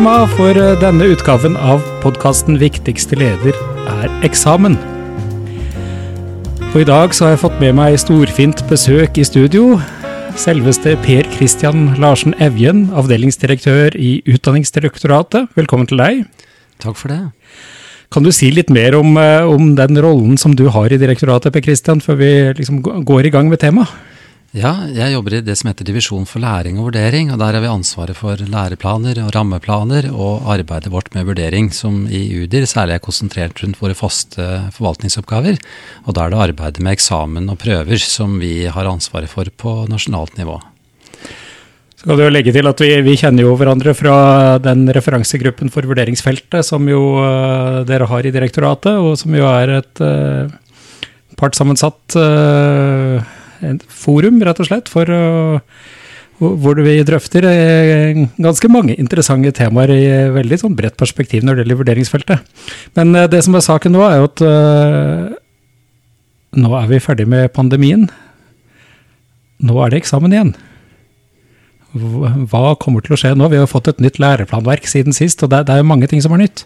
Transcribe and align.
Tema 0.00 0.22
for 0.32 0.56
eh, 0.56 0.78
denne 0.80 1.10
utgaven 1.12 1.58
av 1.60 1.82
podkasten 2.00 2.56
Viktigste 2.56 3.18
leder 3.20 3.52
er 3.84 4.06
eksamen. 4.24 4.78
Og 6.70 6.78
i 6.80 6.86
dag 6.88 7.12
så 7.12 7.26
har 7.26 7.34
jeg 7.34 7.42
fått 7.42 7.58
med 7.60 7.76
meg 7.76 7.98
storfint 8.00 8.62
besøk 8.70 9.20
i 9.20 9.26
studio. 9.28 9.76
Selveste 10.40 10.94
Per 11.04 11.28
Christian 11.34 11.98
Larsen 12.00 12.32
Evjen, 12.40 12.86
avdelingsdirektør 12.96 13.92
i 14.00 14.22
Utdanningsdirektoratet. 14.24 15.52
Velkommen 15.60 15.92
til 15.92 16.00
deg. 16.00 16.24
Takk 16.80 16.96
for 16.96 17.12
det. 17.12 17.20
Kan 18.08 18.24
du 18.24 18.32
si 18.32 18.48
litt 18.56 18.72
mer 18.72 18.96
om, 18.96 19.18
eh, 19.20 19.44
om 19.44 19.74
den 19.76 20.00
rollen 20.00 20.40
som 20.40 20.56
du 20.56 20.70
har 20.72 20.88
i 20.88 20.96
direktoratet, 20.96 21.52
Per 21.52 21.68
Christian, 21.68 22.00
før 22.00 22.16
vi 22.24 22.32
liksom 22.56 22.80
går 22.80 23.26
i 23.26 23.36
gang 23.36 23.52
med 23.52 23.60
temaet? 23.60 23.92
Ja, 24.50 24.72
jeg 24.90 25.12
jobber 25.12 25.36
i 25.36 25.40
det 25.46 25.54
som 25.60 25.68
heter 25.70 25.86
Divisjon 25.86 26.24
for 26.26 26.42
læring 26.42 26.80
og 26.80 26.88
vurdering, 26.88 27.28
og 27.30 27.38
der 27.38 27.54
har 27.54 27.62
vi 27.62 27.68
ansvaret 27.70 28.18
for 28.18 28.34
læreplaner 28.34 29.20
og 29.22 29.30
rammeplaner 29.36 30.08
og 30.10 30.48
arbeidet 30.50 30.90
vårt 30.90 31.12
med 31.14 31.28
vurdering, 31.28 31.68
som 31.70 32.00
i 32.10 32.24
UDIR 32.34 32.66
særlig 32.66 32.96
er 32.96 33.04
konsentrert 33.04 33.62
rundt 33.62 33.78
våre 33.78 33.94
faste 33.94 34.48
forvaltningsoppgaver. 34.74 35.62
Og 36.02 36.18
da 36.18 36.26
er 36.26 36.34
det 36.34 36.42
arbeidet 36.48 36.82
med 36.82 36.98
eksamen 36.98 37.46
og 37.46 37.60
prøver 37.62 38.02
som 38.02 38.40
vi 38.42 38.66
har 38.66 38.90
ansvaret 38.90 39.30
for 39.30 39.46
på 39.54 39.78
nasjonalt 39.86 40.34
nivå. 40.42 40.58
Så 41.94 42.10
kan 42.10 42.18
du 42.18 42.26
legge 42.34 42.50
til 42.50 42.66
at 42.66 42.82
vi, 42.82 42.92
vi, 43.06 43.18
kjenner 43.22 43.46
jo 43.46 43.54
hverandre 43.54 43.94
fra 43.94 44.58
den 44.58 44.88
referansegruppen 44.90 45.70
for 45.70 45.86
vurderingsfeltet 45.86 46.66
som 46.66 46.90
jo 46.90 47.20
uh, 47.22 47.84
dere 47.86 48.10
har 48.10 48.26
i 48.26 48.34
direktoratet, 48.34 48.98
og 48.98 49.14
som 49.20 49.30
jo 49.30 49.46
er 49.46 49.78
et 49.78 50.02
uh, 50.02 50.50
partssammensatt 51.38 52.18
uh, 52.18 53.36
et 53.66 53.82
forum, 53.88 54.40
rett 54.44 54.62
og 54.62 54.68
slett, 54.68 54.90
for 54.92 55.10
hvor 56.40 56.78
vi 56.80 56.94
drøfter 57.04 57.44
eh, 57.44 58.22
ganske 58.40 58.68
mange 58.72 58.94
interessante 58.96 59.52
temaer 59.58 59.90
i 59.92 60.06
veldig 60.32 60.58
sånn 60.62 60.76
bredt 60.78 60.96
perspektiv 61.00 61.44
når 61.44 61.58
det 61.58 61.64
gjelder 61.66 61.80
vurderingsfeltet. 61.82 62.64
Men 62.96 63.12
eh, 63.12 63.28
det 63.28 63.42
som 63.44 63.58
er 63.58 63.66
saken 63.66 63.92
nå, 63.92 64.06
er 64.06 64.22
jo 64.22 64.30
at 64.30 64.44
nå 66.60 66.72
er 66.80 66.88
vi 66.90 67.02
ferdig 67.04 67.28
med 67.30 67.52
pandemien. 67.54 68.08
Nå 69.60 69.76
er 69.84 69.92
det 69.92 70.00
eksamen 70.00 70.32
igjen. 70.32 70.54
Hva 71.92 72.76
kommer 72.80 73.02
til 73.04 73.16
å 73.16 73.20
skje 73.20 73.34
nå? 73.36 73.50
Vi 73.50 73.58
har 73.58 73.70
fått 73.70 73.90
et 73.90 74.02
nytt 74.02 74.20
læreplanverk 74.22 74.86
siden 74.88 75.14
sist, 75.14 75.42
og 75.42 75.52
det 75.52 75.66
er 75.68 75.82
jo 75.82 75.90
mange 75.90 76.08
ting 76.10 76.22
som 76.22 76.34
er 76.36 76.44
nytt. 76.46 76.64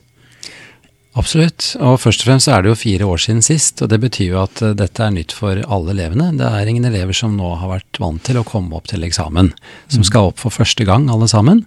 Absolutt, 1.14 1.76
og 1.78 2.00
først 2.02 2.24
og 2.24 2.26
fremst 2.26 2.48
er 2.50 2.64
det 2.64 2.72
jo 2.72 2.78
fire 2.78 3.06
år 3.06 3.20
siden 3.22 3.42
sist, 3.46 3.78
og 3.84 3.90
det 3.92 4.00
betyr 4.02 4.32
jo 4.32 4.40
at 4.40 4.62
eh, 4.66 4.74
dette 4.74 5.04
er 5.04 5.12
nytt 5.14 5.34
for 5.36 5.60
alle 5.62 5.92
elevene. 5.94 6.32
Det 6.34 6.48
er 6.48 6.70
ingen 6.70 6.88
elever 6.88 7.14
som 7.14 7.36
nå 7.38 7.52
har 7.60 7.70
vært 7.70 8.00
vant 8.02 8.22
til 8.26 8.40
å 8.40 8.46
komme 8.48 8.74
opp 8.74 8.90
til 8.90 9.06
eksamen, 9.06 9.52
som 9.86 10.02
mm. 10.02 10.08
skal 10.10 10.32
opp 10.32 10.42
for 10.42 10.54
første 10.54 10.86
gang 10.88 11.06
alle 11.14 11.28
sammen. 11.30 11.62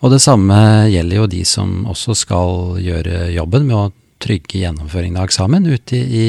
Og 0.00 0.14
det 0.14 0.22
samme 0.24 0.56
gjelder 0.88 1.20
jo 1.20 1.28
de 1.28 1.44
som 1.44 1.82
også 1.92 2.16
skal 2.16 2.80
gjøre 2.80 3.28
jobben 3.36 3.68
med 3.68 3.76
å 3.76 3.86
trygge 4.22 4.62
gjennomføringen 4.62 5.18
av 5.20 5.28
eksamen 5.28 5.66
ute 5.68 5.98
i, 5.98 6.26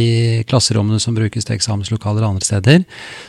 klasserommene 0.49 0.99
som 0.99 1.15
brukes 1.15 1.47
til 1.47 1.55
eksamenslokaler 1.55 2.25
og 2.25 2.35
andre 2.35 2.47
steder. 2.47 2.83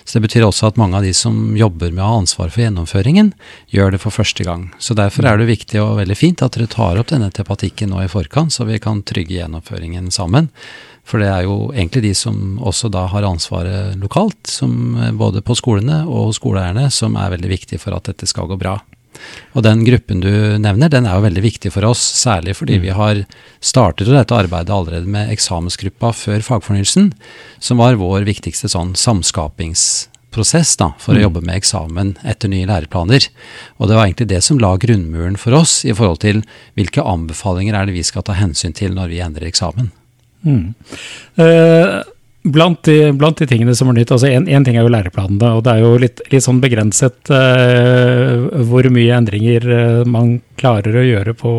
Så 0.05 0.19
det 0.19 0.27
betyr 0.27 0.47
også 0.48 0.70
at 0.70 0.81
mange 0.81 0.98
av 0.98 1.06
de 1.06 1.15
som 1.17 1.56
jobber 1.59 1.92
med 1.95 2.03
å 2.05 2.11
ha 2.11 2.19
ansvar 2.23 2.53
for 2.53 2.65
gjennomføringen, 2.65 3.33
gjør 3.75 3.95
det 3.95 4.03
for 4.03 4.15
første 4.15 4.47
gang. 4.47 4.69
Så 4.83 4.97
derfor 4.98 5.28
er 5.28 5.41
det 5.41 5.50
viktig 5.53 5.81
og 5.83 5.98
veldig 6.03 6.19
fint 6.19 6.45
at 6.45 6.59
dere 6.59 6.70
tar 6.70 7.00
opp 7.00 7.12
denne 7.12 7.31
tematikken 7.34 7.92
nå 7.95 8.05
i 8.05 8.12
forkant, 8.12 8.55
så 8.55 8.67
vi 8.69 8.81
kan 8.83 9.05
trygge 9.06 9.39
gjennomføringen 9.39 10.11
sammen. 10.15 10.50
For 11.09 11.22
det 11.22 11.31
er 11.33 11.47
jo 11.47 11.70
egentlig 11.72 12.05
de 12.05 12.12
som 12.19 12.59
også 12.61 12.91
da 12.93 13.06
har 13.09 13.25
ansvaret 13.25 13.97
lokalt, 13.97 14.43
som 14.50 14.99
både 15.16 15.41
på 15.41 15.56
skolene 15.56 16.03
og 16.05 16.28
hos 16.28 16.43
skoleeierne, 16.43 16.91
som 16.93 17.16
er 17.16 17.32
veldig 17.32 17.55
viktig 17.55 17.81
for 17.81 17.97
at 17.97 18.11
dette 18.11 18.28
skal 18.28 18.50
gå 18.50 18.59
bra. 18.61 18.77
Og 19.56 19.65
den 19.67 19.84
gruppen 19.87 20.23
du 20.25 20.31
nevner, 20.61 20.91
den 20.93 21.06
er 21.09 21.19
jo 21.19 21.25
veldig 21.27 21.45
viktig 21.45 21.73
for 21.75 21.87
oss, 21.89 22.03
særlig 22.21 22.56
fordi 22.59 22.79
mm. 22.79 22.84
vi 22.84 22.95
har 22.97 23.23
startet 23.65 24.11
dette 24.11 24.37
arbeidet 24.37 24.75
allerede 24.75 25.11
med 25.11 25.33
eksamensgruppa 25.34 26.12
før 26.17 26.45
fagfornyelsen, 26.47 27.12
som 27.62 27.83
var 27.83 27.99
vår 28.01 28.27
viktigste 28.29 28.71
sånn 28.73 28.95
samskapingsprosess 28.99 30.77
da, 30.81 30.93
for 31.03 31.15
mm. 31.15 31.21
å 31.21 31.25
jobbe 31.27 31.45
med 31.47 31.61
eksamen 31.61 32.12
etter 32.29 32.53
nye 32.53 32.69
læreplaner. 32.69 33.31
Og 33.79 33.91
det 33.91 33.99
var 33.99 34.06
egentlig 34.06 34.31
det 34.34 34.43
som 34.47 34.61
la 34.62 34.75
grunnmuren 34.81 35.39
for 35.41 35.56
oss 35.59 35.81
i 35.89 35.95
forhold 35.97 36.23
til 36.27 36.45
hvilke 36.79 37.06
anbefalinger 37.06 37.79
er 37.79 37.89
det 37.89 37.97
vi 37.99 38.06
skal 38.06 38.27
ta 38.27 38.39
hensyn 38.39 38.77
til 38.77 38.95
når 38.99 39.15
vi 39.15 39.25
endrer 39.25 39.50
eksamen. 39.50 39.91
Mm. 40.47 40.71
Uh, 41.39 42.05
Blant 42.47 42.84
de, 42.87 43.10
blant 43.19 43.34
de, 43.41 43.49
tingene 43.50 43.75
som 43.75 43.91
er 43.91 43.97
nytt, 43.99 44.12
altså 44.15 44.28
Én 44.31 44.65
ting 44.65 44.76
er 44.78 44.84
jo 44.87 44.93
læreplanene, 44.94 45.56
og 45.59 45.65
det 45.66 45.72
er 45.72 45.82
jo 45.82 45.97
litt, 45.99 46.22
litt 46.31 46.44
sånn 46.44 46.60
begrenset 46.62 47.32
uh, 47.34 48.62
hvor 48.69 48.87
mye 48.94 49.16
endringer 49.16 49.66
uh, 49.66 50.04
man 50.09 50.37
klarer 50.60 51.00
å 51.00 51.04
gjøre 51.04 51.34
på 51.38 51.53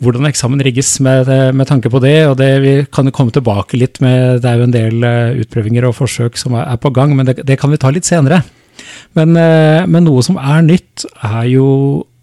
hvordan 0.00 0.26
eksamen 0.26 0.62
rigges 0.64 0.94
med, 1.04 1.28
med, 1.54 1.66
tanke 1.68 1.92
på 1.92 2.00
det. 2.02 2.16
og 2.26 2.38
det, 2.40 2.50
Vi 2.64 2.74
kan 2.90 3.06
jo 3.06 3.14
komme 3.14 3.34
tilbake 3.36 3.76
litt 3.76 3.98
med 4.00 4.40
Det 4.40 4.48
er 4.48 4.56
jo 4.56 4.66
en 4.66 4.74
del 4.74 5.04
uh, 5.04 5.40
utprøvinger 5.44 5.86
og 5.86 5.98
forsøk 6.00 6.40
som 6.40 6.56
er, 6.58 6.66
er 6.72 6.80
på 6.80 6.90
gang, 6.96 7.14
men 7.14 7.28
det, 7.28 7.38
det, 7.44 7.58
kan 7.60 7.70
vi 7.70 7.78
ta 7.80 7.92
litt 7.94 8.08
senere. 8.08 8.42
Men, 9.14 9.34
men 9.34 10.06
noe 10.06 10.22
som 10.24 10.38
er 10.40 10.62
nytt, 10.64 11.04
er 11.26 11.44
jo 11.50 11.66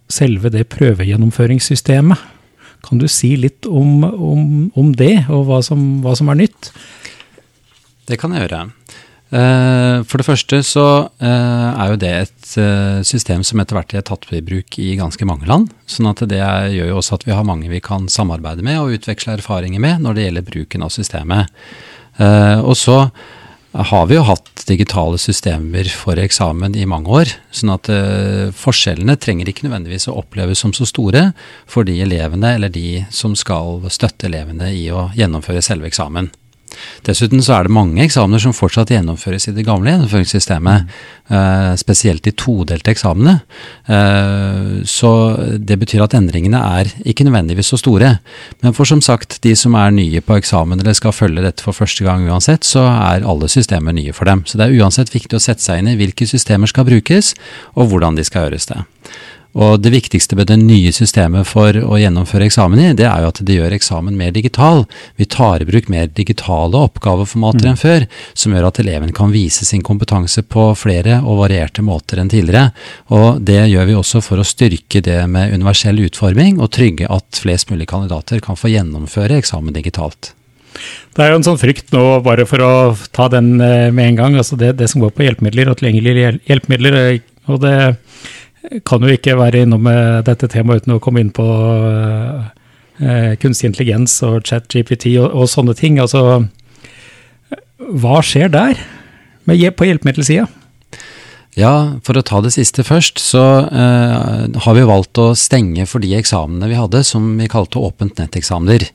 selve 0.09 0.49
det 0.49 0.65
prøvegjennomføringssystemet. 0.73 2.23
Kan 2.87 3.01
du 3.01 3.07
si 3.11 3.33
litt 3.39 3.67
om, 3.67 4.03
om, 4.05 4.43
om 4.77 4.91
det, 4.95 5.25
og 5.33 5.47
hva 5.49 5.59
som, 5.65 5.99
hva 6.03 6.13
som, 6.17 6.29
er 6.31 6.39
nytt? 6.43 6.71
Det 8.07 8.19
kan 8.19 8.33
jeg 8.33 8.47
gjøre. 8.47 8.63
Eh, 9.27 10.03
for 10.07 10.21
det 10.21 10.25
første 10.27 10.61
så 10.63 10.85
eh, 11.19 11.65
er 11.67 11.89
jo 11.91 11.97
det 11.99 12.11
et 12.15 12.51
eh, 12.63 12.99
system 13.03 13.43
som 13.43 13.59
etter 13.59 13.75
hvert 13.75 13.95
er 13.99 14.05
tatt 14.07 14.23
i 14.31 14.39
bruk 14.39 14.77
i 14.79 14.93
ganske 14.99 15.27
mange 15.27 15.49
land. 15.49 15.73
sånn 15.85 16.07
at 16.13 16.23
det 16.31 16.39
gjør 16.39 16.93
jo 16.93 17.01
også 17.01 17.17
at 17.17 17.27
vi 17.27 17.35
har 17.35 17.47
mange 17.47 17.67
vi 17.67 17.83
kan 17.83 18.07
samarbeide 18.07 18.63
med 18.63 18.79
og 18.79 18.95
utveksle 18.95 19.35
erfaringer 19.35 19.83
med 19.83 20.05
når 20.05 20.15
det 20.15 20.27
gjelder 20.27 20.47
bruken 20.47 20.87
av 20.87 20.95
systemet. 20.95 21.51
Og 22.17 22.73
så 22.73 22.95
har 23.77 24.07
vi 24.09 24.15
jo 24.15 24.23
hatt 24.25 24.63
digitale 24.65 25.19
systemer 25.21 25.85
for 25.93 26.17
eksamen 26.17 26.73
i 26.73 26.87
mange 26.89 27.11
år. 27.13 27.29
sånn 27.53 27.75
at 27.75 27.91
forskjellene 28.57 29.19
trenger 29.21 29.51
ikke 29.51 29.67
nødvendigvis 29.67 30.07
å 30.09 30.17
oppleves 30.23 30.63
som 30.63 30.73
så 30.73 30.87
store 30.89 31.27
for 31.69 31.85
de 31.85 31.99
elevene 32.01 32.55
eller 32.55 32.73
de 32.73 33.05
som 33.13 33.35
skal 33.37 33.85
støtte 33.93 34.31
elevene 34.31 34.71
i 34.73 34.87
å 34.89 35.11
gjennomføre 35.13 35.61
selve 35.61 35.91
eksamen. 35.91 36.31
Dessuten 37.07 37.41
så 37.43 37.55
er 37.55 37.67
det 37.67 37.73
mange 37.75 38.03
eksamener 38.03 38.41
som 38.41 38.55
fortsatt 38.55 38.91
gjennomføres 38.91 39.47
i 39.49 39.53
det 39.55 39.65
gamle 39.67 39.93
gjennomføringssystemet, 39.93 40.89
uh, 41.31 41.73
spesielt 41.79 42.25
de 42.25 42.33
todelte 42.37 42.91
eksamene. 42.93 43.37
Uh, 43.89 44.83
så 44.87 45.11
det 45.57 45.79
betyr 45.81 46.03
at 46.05 46.17
endringene 46.17 46.59
er 46.79 46.91
ikke 47.07 47.27
nødvendigvis 47.27 47.71
så 47.73 47.79
store. 47.81 48.17
Men 48.65 48.75
for 48.77 48.89
som 48.89 49.01
sagt, 49.03 49.39
de 49.45 49.55
som 49.55 49.77
er 49.79 49.95
nye 49.95 50.23
på 50.23 50.39
eksamen 50.41 50.81
eller 50.81 50.97
skal 50.97 51.15
følge 51.15 51.45
dette 51.45 51.65
for 51.65 51.77
første 51.77 52.05
gang 52.07 52.27
uansett, 52.27 52.67
så 52.67 52.85
er 52.89 53.25
alle 53.27 53.49
systemer 53.51 53.95
nye 53.95 54.15
for 54.15 54.29
dem. 54.29 54.43
Så 54.45 54.59
det 54.59 54.67
er 54.67 54.77
uansett 54.81 55.13
viktig 55.13 55.39
å 55.39 55.43
sette 55.43 55.63
seg 55.63 55.81
inn 55.81 55.93
i 55.93 55.97
hvilke 55.99 56.27
systemer 56.29 56.69
skal 56.69 56.87
brukes, 56.89 57.33
og 57.75 57.91
hvordan 57.91 58.19
de 58.19 58.27
skal 58.27 58.47
gjøres 58.47 58.69
det. 58.71 58.83
Og 59.57 59.79
det 59.81 59.93
viktigste 59.93 60.37
med 60.37 60.49
det 60.51 60.57
nye 60.59 60.91
systemet 60.93 61.47
for 61.49 61.77
å 61.79 61.97
gjennomføre 61.97 62.45
eksamen 62.49 62.81
i, 62.81 62.89
det 62.97 63.07
er 63.09 63.23
jo 63.23 63.31
at 63.31 63.41
det 63.47 63.57
gjør 63.57 63.75
eksamen 63.77 64.17
mer 64.19 64.33
digital. 64.35 64.83
Vi 65.17 65.25
tar 65.25 65.63
i 65.63 65.67
bruk 65.69 65.89
mer 65.93 66.09
digitale 66.11 66.83
oppgaveformater 66.89 67.65
mm. 67.65 67.71
enn 67.71 67.81
før, 67.81 68.07
som 68.37 68.53
gjør 68.53 68.69
at 68.69 68.81
eleven 68.83 69.13
kan 69.17 69.33
vise 69.33 69.65
sin 69.65 69.85
kompetanse 69.85 70.43
på 70.45 70.69
flere 70.77 71.21
og 71.23 71.41
varierte 71.41 71.85
måter 71.85 72.21
enn 72.21 72.31
tidligere. 72.31 72.71
Og 73.13 73.41
det 73.41 73.63
gjør 73.71 73.89
vi 73.89 73.97
også 73.97 74.21
for 74.25 74.41
å 74.41 74.47
styrke 74.47 75.01
det 75.05 75.21
med 75.31 75.55
universell 75.55 76.03
utforming, 76.05 76.59
og 76.61 76.73
trygge 76.77 77.09
at 77.09 77.41
flest 77.41 77.71
mulig 77.71 77.89
kandidater 77.89 78.43
kan 78.43 78.59
få 78.59 78.73
gjennomføre 78.73 79.39
eksamen 79.41 79.75
digitalt. 79.75 80.33
Det 81.17 81.25
er 81.25 81.31
jo 81.31 81.39
en 81.39 81.45
sånn 81.47 81.57
frykt 81.57 81.89
nå, 81.95 82.03
bare 82.25 82.45
for 82.45 82.61
å 82.61 82.73
ta 83.15 83.25
den 83.33 83.55
eh, 83.63 83.89
med 83.89 84.11
en 84.11 84.19
gang. 84.19 84.37
altså 84.37 84.57
Det, 84.59 84.75
det 84.77 84.89
som 84.91 85.01
går 85.01 85.15
på 85.15 85.25
hjelpemidler 85.25 85.71
og 85.71 85.79
tilgjengelige 85.79 86.35
hjelpemidler. 86.45 86.99
Eh, 87.01 87.33
og 87.47 87.63
det 87.63 87.77
kan 88.87 89.03
jo 89.03 89.13
ikke 89.15 89.37
være 89.39 89.63
innom 89.65 89.87
dette 90.27 90.49
temaet 90.51 90.83
uten 90.83 90.97
å 90.97 91.01
komme 91.03 91.21
inn 91.23 91.33
på 91.35 91.45
uh, 93.01 93.33
kunstig 93.41 93.71
intelligens 93.71 94.19
og 94.25 94.43
chat 94.47 94.67
GPT 94.73 95.15
og, 95.21 95.29
og, 95.31 95.47
sånne 95.51 95.75
ting. 95.77 95.99
Altså, 96.03 96.47
hva 97.77 98.21
skjer 98.25 98.51
der 98.53 98.79
med, 99.47 99.63
på 99.77 99.87
hjelpemiddelsida? 99.87 100.47
Ja, 101.57 101.97
for 102.05 102.19
å 102.19 102.25
ta 102.25 102.43
det 102.45 102.53
siste 102.53 102.83
først, 102.85 103.21
så 103.23 103.43
uh, 103.65 104.45
har 104.61 104.77
vi 104.77 104.85
valgt 104.85 105.17
å 105.21 105.31
stenge 105.37 105.87
for 105.89 106.03
de 106.03 106.13
eksamene 106.19 106.69
vi 106.69 106.77
hadde 106.77 107.01
som 107.07 107.31
vi 107.39 107.49
kalte 107.49 107.81
åpent 107.81 108.19
netteksamener. 108.21 108.85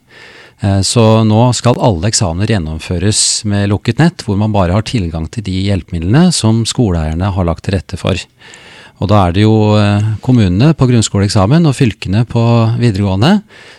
Uh, 0.62 0.78
så 0.86 1.24
nå 1.26 1.48
skal 1.58 1.80
alle 1.82 2.12
eksamener 2.12 2.54
gjennomføres 2.54 3.42
med 3.50 3.66
lukket 3.72 3.98
nett, 4.02 4.22
hvor 4.22 4.38
man 4.38 4.54
bare 4.54 4.76
har 4.76 4.86
tilgang 4.86 5.26
til 5.32 5.46
de 5.48 5.56
hjelpemidlene 5.70 6.28
som 6.34 6.62
skoleeierne 6.68 7.32
har 7.34 7.48
lagt 7.48 7.66
til 7.66 7.80
rette 7.80 7.98
for. 7.98 8.20
Og 9.00 9.08
da 9.10 9.22
er 9.26 9.34
det 9.34 9.44
jo 9.44 9.54
eh, 9.78 10.10
kommunene 10.22 10.72
på 10.78 10.86
grunnskoleeksamen 10.90 11.64
og 11.66 11.76
fylkene 11.78 12.24
på 12.28 12.42
videregående 12.78 13.38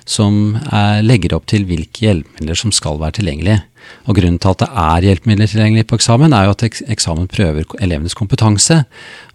som 0.09 0.57
er, 0.65 1.03
legger 1.05 1.37
opp 1.37 1.45
til 1.51 1.67
hvilke 1.69 2.07
hjelpemidler 2.07 2.59
som 2.59 2.73
skal 2.75 2.99
være 3.01 3.19
tilgjengelige. 3.21 3.61
Og 4.07 4.17
Grunnen 4.17 4.39
til 4.39 4.51
at 4.51 4.61
det 4.63 4.69
er 4.83 5.05
hjelpemidler 5.07 5.49
tilgjengelig 5.51 5.85
på 5.87 5.97
eksamen, 5.99 6.33
er 6.35 6.47
jo 6.47 6.55
at 6.55 6.65
eksamen 6.65 7.29
prøver 7.31 7.67
elevenes 7.83 8.15
kompetanse. 8.17 8.81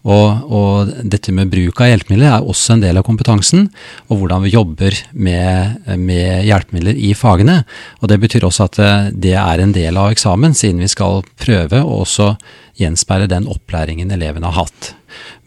Og, 0.09 0.53
og, 0.55 0.93
dette 1.05 1.33
med 1.35 1.51
bruk 1.53 1.83
av 1.83 1.91
hjelpemidler 1.91 2.31
er 2.31 2.47
også 2.49 2.77
en 2.77 2.85
del 2.85 3.01
av 3.01 3.05
kompetansen, 3.05 3.67
og 4.09 4.23
hvordan 4.23 4.45
vi 4.45 4.55
jobber 4.55 4.97
med, 5.13 5.83
med, 6.01 6.47
hjelpemidler 6.49 7.01
i 7.01 7.13
fagene. 7.19 7.59
Og 8.01 8.13
Det 8.13 8.21
betyr 8.23 8.47
også 8.49 8.69
at 8.69 8.81
det 9.13 9.35
er 9.37 9.65
en 9.65 9.75
del 9.77 10.01
av 10.01 10.15
eksamen, 10.15 10.57
siden 10.57 10.85
vi 10.85 10.89
skal 10.93 11.25
prøve 11.41 11.83
å 11.83 12.03
også 12.05 12.35
gjenspeile 12.79 13.29
den 13.29 13.49
opplæringen 13.51 14.13
elevene 14.15 14.53
har 14.53 14.65
hatt. 14.65 14.93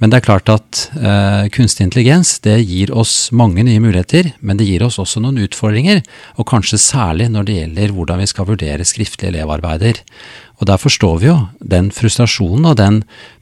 Men 0.01 0.09
det 0.09 0.17
er 0.17 0.25
klart 0.25 0.49
at 0.49 0.79
eh, 0.97 1.43
kunstig 1.53 1.85
intelligens 1.85 2.39
det 2.41 2.55
gir 2.65 2.89
oss 2.97 3.29
mange 3.37 3.61
nye 3.67 3.81
muligheter, 3.83 4.31
men 4.41 4.57
det 4.57 4.65
gir 4.65 4.81
oss 4.87 4.97
også 5.01 5.21
noen 5.21 5.37
utfordringer, 5.43 6.01
og 6.41 6.47
kanskje 6.49 6.81
særlig 6.81 7.29
når 7.29 7.45
det 7.45 7.57
gjelder 7.59 7.93
hvordan 7.93 8.23
vi 8.23 8.29
skal 8.31 8.49
vurdere 8.49 8.87
skriftlige 8.87 9.29
elevarbeider. 9.35 10.01
Og 10.61 10.67
Der 10.69 10.77
forstår 10.77 11.15
vi 11.17 11.25
jo 11.25 11.37
den 11.57 11.89
frustrasjonen 11.89 12.67
og 12.69 12.75
den 12.77 12.99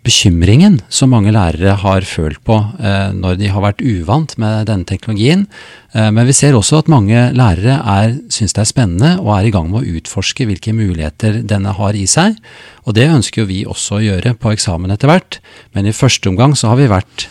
bekymringen 0.07 0.77
som 0.87 1.11
mange 1.11 1.33
lærere 1.35 1.75
har 1.81 2.05
følt 2.07 2.39
på 2.47 2.55
eh, 2.79 3.11
når 3.11 3.35
de 3.41 3.49
har 3.51 3.63
vært 3.65 3.83
uvant 3.83 4.37
med 4.39 4.69
denne 4.69 4.87
teknologien. 4.87 5.43
Eh, 5.91 6.07
men 6.15 6.29
vi 6.29 6.35
ser 6.37 6.55
også 6.55 6.79
at 6.79 6.91
mange 6.91 7.25
lærere 7.35 7.75
er, 7.83 8.15
syns 8.31 8.55
det 8.55 8.63
er 8.63 8.71
spennende 8.71 9.11
og 9.19 9.33
er 9.35 9.49
i 9.49 9.51
gang 9.51 9.67
med 9.67 9.83
å 9.83 9.97
utforske 9.99 10.47
hvilke 10.47 10.71
muligheter 10.71 11.41
denne 11.43 11.75
har 11.75 11.99
i 11.99 12.05
seg. 12.07 12.39
Og 12.87 12.95
det 12.95 13.09
ønsker 13.11 13.43
jo 13.43 13.51
vi 13.51 13.65
også 13.67 13.99
å 13.99 14.05
gjøre 14.05 14.37
på 14.39 14.55
eksamen 14.55 14.95
etter 14.95 15.11
hvert. 15.11 15.41
Men 15.75 15.91
i 15.91 15.95
første 15.95 16.31
omgang 16.31 16.55
så 16.55 16.71
har 16.71 16.79
vi 16.79 16.87
vært 16.87 17.27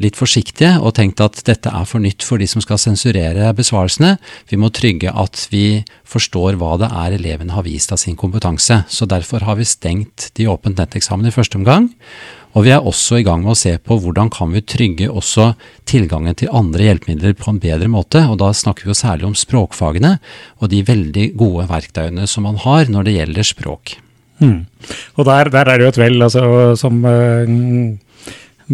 litt 0.00 0.16
forsiktige 0.16 0.78
og 0.80 0.94
tenkt 0.96 1.20
at 1.20 1.42
dette 1.44 1.68
er 1.68 1.88
for 1.88 2.00
nytt 2.00 2.24
for 2.24 2.40
de 2.40 2.46
som 2.48 2.62
skal 2.64 2.80
sensurere 2.80 3.50
besvarelsene. 3.56 4.14
Vi 4.48 4.56
må 4.60 4.70
trygge 4.72 5.12
at 5.12 5.46
vi 5.52 5.82
forstår 6.08 6.56
hva 6.60 6.78
det 6.80 6.88
er 6.88 7.16
elevene 7.18 7.52
har 7.52 7.66
vist 7.66 7.92
av 7.92 8.00
sin 8.00 8.16
kompetanse. 8.16 8.82
Så 8.88 9.08
derfor 9.08 9.44
har 9.44 9.58
vi 9.60 9.68
stengt 9.68 10.30
de 10.38 10.48
åpent 10.48 10.80
netteksamen 10.80 11.28
i 11.28 11.34
første 11.34 11.60
omgang. 11.60 11.90
Og 12.52 12.66
vi 12.66 12.72
er 12.74 12.84
også 12.84 13.20
i 13.20 13.24
gang 13.24 13.44
med 13.44 13.54
å 13.54 13.58
se 13.58 13.74
på 13.80 13.96
hvordan 14.00 14.28
kan 14.32 14.52
vi 14.52 14.64
trygge 14.64 15.08
også 15.08 15.52
tilgangen 15.88 16.36
til 16.36 16.52
andre 16.52 16.88
hjelpemidler 16.88 17.36
på 17.38 17.52
en 17.52 17.60
bedre 17.62 17.88
måte. 17.92 18.24
Og 18.28 18.38
da 18.42 18.50
snakker 18.56 18.86
vi 18.86 18.92
jo 18.92 18.98
særlig 18.98 19.28
om 19.28 19.36
språkfagene 19.36 20.18
og 20.60 20.72
de 20.72 20.82
veldig 20.88 21.30
gode 21.40 21.68
verktøyene 21.72 22.28
som 22.28 22.48
man 22.48 22.60
har 22.64 22.92
når 22.92 23.08
det 23.08 23.16
gjelder 23.18 23.48
språk. 23.48 23.96
Mm. 24.42 24.64
Og 25.16 25.26
der, 25.28 25.52
der, 25.54 25.68
er 25.68 25.78
det 25.78 25.86
jo 25.86 25.92
et 25.92 26.00
vel 26.00 26.24
altså, 26.26 26.44
som 26.80 27.04
uh, 27.06 27.44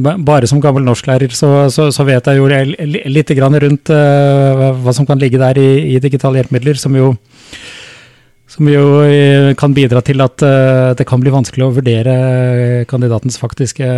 bare 0.03 0.49
som 0.51 0.61
gammel 0.63 0.85
norsklærer 0.87 1.33
så, 1.35 1.69
så, 1.73 1.89
så, 1.95 2.07
vet 2.09 2.27
jeg 2.29 2.39
jo 2.39 2.49
litt 2.49 3.33
rundt 3.39 3.93
uh, 3.93 4.71
hva 4.83 4.95
som 4.95 5.07
kan 5.09 5.21
ligge 5.21 5.41
der 5.41 5.59
i, 5.59 5.95
i 5.95 6.01
digitale 6.03 6.41
hjelpemidler, 6.41 6.79
som 6.81 6.97
jo, 6.97 7.13
som 8.49 8.69
jo 8.71 8.87
uh, 9.05 9.53
kan 9.59 9.75
bidra 9.77 10.03
til 10.05 10.25
at 10.25 10.43
uh, 10.43 10.95
det 10.99 11.07
kan 11.09 11.21
bli 11.23 11.35
vanskelig 11.35 11.67
å 11.67 11.73
vurdere 11.77 12.85
kandidatens 12.91 13.39
faktiske 13.41 13.89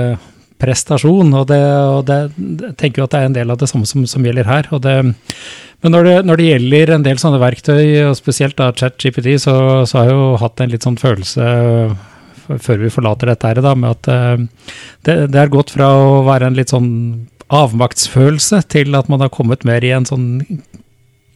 prestasjon. 0.61 1.32
Og, 1.32 1.49
det, 1.49 1.61
og 1.64 2.05
det, 2.08 2.20
jeg 2.37 2.76
tenker 2.81 3.02
jo 3.02 3.08
at 3.08 3.14
det 3.14 3.20
er 3.20 3.31
en 3.31 3.37
del 3.38 3.52
av 3.52 3.61
det 3.61 3.70
samme 3.70 3.88
som, 3.88 4.05
som 4.08 4.25
gjelder 4.26 4.49
her. 4.49 4.69
Det, 4.85 4.97
men 5.81 5.94
når 5.97 6.06
det, 6.06 6.14
når 6.29 6.41
det, 6.41 6.49
gjelder 6.50 6.94
en 6.94 7.06
del 7.06 7.20
sånne 7.23 7.41
verktøy, 7.41 7.85
og 8.11 8.17
spesielt 8.19 8.58
da 8.61 8.70
ChatGPT, 8.76 9.32
så, 9.41 9.56
så 9.88 10.00
har 10.00 10.11
jeg 10.11 10.19
jo 10.19 10.31
hatt 10.43 10.61
en 10.61 10.75
litt 10.75 10.87
sånn 10.87 11.00
følelse 11.00 11.47
før 12.58 12.82
vi 12.85 12.93
forlater 12.93 13.31
dette 13.31 13.50
her, 13.50 13.61
da, 13.64 13.75
med 13.79 13.94
at 13.94 14.11
uh, 14.11 14.75
det, 15.06 15.17
det 15.35 15.41
er 15.43 15.52
gått 15.52 15.75
fra 15.76 15.91
å 15.94 16.23
være 16.26 16.50
en 16.50 16.58
litt 16.58 16.75
sånn 16.75 16.91
avmaktsfølelse 17.50 18.62
til 18.70 18.94
at 18.99 19.11
man 19.11 19.25
har 19.25 19.32
kommet 19.35 19.67
mer 19.67 19.85
i 19.85 19.93
en 19.94 20.06
sånn 20.06 20.29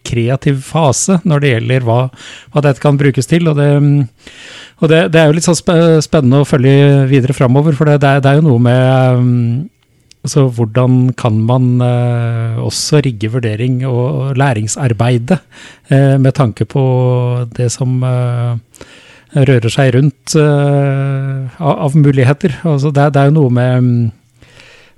kreativ 0.05 0.61
fase 0.65 1.19
når 1.25 1.41
det 1.41 1.51
gjelder 1.53 1.85
hva, 1.87 1.99
hva 2.53 2.63
dette 2.63 2.83
kan 2.83 2.97
brukes 2.99 3.29
til. 3.29 3.49
Og, 3.51 3.57
det, 3.59 3.69
og 4.79 4.91
det, 4.91 4.99
det, 5.13 5.21
er 5.21 5.29
jo 5.29 5.37
litt 5.37 5.47
sånn 5.47 5.59
spennende 5.59 6.43
å 6.43 6.47
følge 6.47 7.05
videre 7.11 7.35
framover, 7.37 7.77
for 7.77 7.89
det, 7.89 7.99
det, 8.03 8.19
er, 8.21 8.39
jo 8.39 8.45
noe 8.45 8.61
med 8.63 9.19
um, 9.19 9.31
altså 10.25 10.47
hvordan 10.57 11.13
kan 11.17 11.37
man 11.45 11.65
eh, 11.85 12.55
også 12.57 13.03
rigge 13.05 13.29
vurdering 13.29 13.83
og 13.85 14.33
læringsarbeidet 14.39 15.37
eh, 15.93 16.15
med 16.17 16.33
tanke 16.33 16.65
på 16.65 16.85
det 17.53 17.69
som 17.73 17.99
uh, 18.01 18.57
rører 19.35 19.71
seg 19.71 19.95
rundt 19.95 20.35
uh, 20.39 21.51
av, 21.59 21.95
muligheter. 21.97 22.55
Altså 22.63 22.91
det, 22.95 23.09
det, 23.15 23.21
er 23.21 23.31
jo 23.31 23.39
noe 23.39 23.53
med 23.53 23.81
mm, 23.83 24.05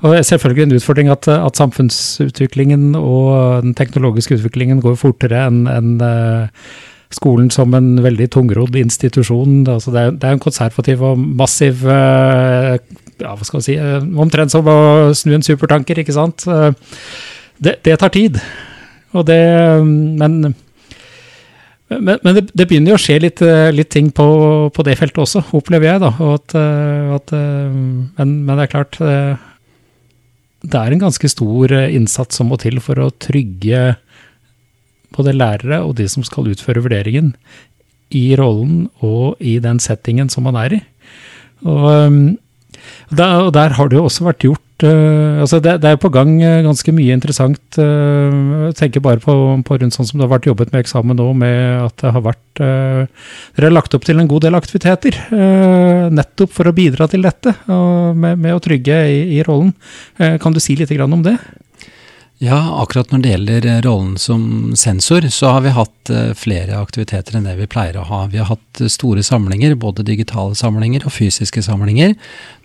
og 0.06 0.14
Selvfølgelig 0.22 0.68
en 0.68 0.76
utfordring 0.78 1.08
at, 1.10 1.26
at, 1.26 1.58
samfunnsutviklingen 1.58 2.92
og 3.00 3.64
den 3.64 3.74
teknologiske 3.74 4.38
utviklingen 4.38 4.78
går 4.84 5.00
fortere 5.00 5.48
enn 5.48 5.64
en, 5.72 5.96
uh, 6.04 6.68
skolen 7.10 7.50
som 7.50 7.74
en 7.74 8.04
veldig 8.04 8.28
tungrodd 8.36 8.78
institusjon. 8.78 9.64
Altså 9.66 9.94
det, 9.96 10.04
er, 10.04 10.14
det, 10.14 10.28
er, 10.28 10.38
en 10.38 10.44
konservativ 10.44 11.02
og 11.02 11.18
massiv 11.18 11.82
uh, 11.88 12.78
ja, 13.18 13.34
hva 13.34 13.48
skal 13.48 13.64
vi 13.64 13.66
si, 13.72 13.80
Omtrent 14.22 14.54
som 14.54 14.70
å 14.70 14.78
snu 15.18 15.34
en 15.34 15.46
supertanker, 15.46 16.04
ikke 16.04 16.14
sant. 16.14 16.46
Det, 17.58 17.80
det 17.82 17.96
tar 17.98 18.14
tid. 18.14 18.38
Og 19.18 19.26
det, 19.26 19.42
men 19.82 20.54
men, 21.88 22.18
men 22.20 22.36
det, 22.36 22.44
det, 22.52 22.66
begynner 22.68 22.92
jo 22.92 22.98
å 22.98 23.02
skje 23.02 23.20
litt, 23.24 23.42
eh, 23.46 23.70
litt 23.72 23.90
ting 23.94 24.10
på, 24.16 24.26
på, 24.76 24.84
det 24.84 24.98
feltet 25.00 25.22
også, 25.24 25.46
opplever 25.56 25.94
jeg. 25.94 26.02
da. 26.04 26.10
At, 26.34 26.56
eh, 26.60 27.14
at, 27.16 27.36
eh, 27.36 27.70
men, 27.72 28.34
men, 28.44 28.54
det 28.58 28.66
er 28.66 28.74
klart 28.74 29.00
Det 30.68 30.76
er 30.82 30.92
en 30.92 31.06
ganske 31.06 31.32
stor 31.32 31.72
innsats 31.86 32.40
som 32.40 32.52
må 32.52 32.58
til 32.60 32.82
for 32.84 33.00
å 33.00 33.14
trygge 33.24 33.96
både 35.16 35.36
lærere 35.38 35.80
og 35.86 35.96
de 36.02 36.10
som 36.12 36.26
skal 36.28 36.50
utføre 36.52 36.84
vurderingen, 36.84 37.32
i 38.12 38.36
rollen 38.40 38.88
og 39.04 39.40
i 39.44 39.58
den 39.60 39.80
settingen 39.84 40.30
som 40.32 40.46
man 40.48 40.60
er 40.60 40.78
i. 40.78 40.82
Og, 41.68 42.36
der, 43.10 43.52
der 43.56 43.76
har 43.78 43.90
det 43.90 43.98
jo 44.00 44.08
også 44.08 44.26
vært 44.28 44.44
gjort 44.46 44.86
uh, 44.86 45.42
altså 45.44 45.60
det, 45.64 45.78
det, 45.84 45.92
er 45.92 46.00
på 46.02 46.12
gang 46.14 46.36
uh, 46.42 46.64
ganske 46.66 46.94
mye 46.96 47.16
interessant. 47.16 47.62
Uh, 47.80 48.70
tenker 48.78 49.04
bare 49.04 49.22
på, 49.24 49.34
på, 49.66 49.78
rundt 49.82 49.96
sånn 49.96 50.10
som 50.10 50.20
det 50.20 50.28
har 50.28 50.34
vært 50.36 50.50
jobbet 50.50 50.74
med 50.74 50.84
eksamen 50.84 51.18
nå, 51.20 51.28
med 51.38 51.88
at 51.88 51.98
det 52.04 52.14
har 52.16 52.26
vært 52.32 52.44
Dere 52.58 53.68
har 53.68 53.74
lagt 53.76 53.94
opp 53.94 54.06
til 54.08 54.18
en 54.18 54.30
god 54.30 54.48
del 54.48 54.58
aktiviteter 54.58 55.14
nettopp 56.10 56.50
for 56.56 56.66
å 56.66 56.74
bidra 56.74 57.06
til 57.06 57.22
dette, 57.22 57.54
med, 57.68 58.34
med, 58.34 58.50
å 58.56 58.62
trygge 58.64 58.98
i, 59.14 59.20
i 59.38 59.44
rollen. 59.46 59.76
kan 60.42 60.56
du 60.56 60.58
si 60.64 60.74
litt 60.80 60.90
om 61.06 61.22
det? 61.22 61.36
Ja, 62.38 62.58
akkurat 62.84 63.10
når 63.10 63.22
det 63.24 63.30
gjelder 63.32 63.66
eh, 63.66 63.80
rollen 63.82 64.18
som 64.22 64.42
sensor, 64.78 65.26
så 65.34 65.56
har 65.56 65.64
vi 65.66 65.72
hatt 65.74 66.10
eh, 66.14 66.36
flere 66.38 66.78
aktiviteter 66.78 67.34
enn 67.34 67.48
det 67.50 67.56
vi 67.58 67.66
pleier 67.66 67.98
å 67.98 68.04
ha. 68.06 68.20
Vi 68.30 68.38
har 68.38 68.52
hatt 68.52 68.82
eh, 68.82 68.92
store 68.94 69.24
samlinger, 69.26 69.74
både 69.82 70.06
digitale 70.06 70.54
samlinger 70.56 71.08
og 71.08 71.16
fysiske 71.16 71.64
samlinger, 71.66 72.14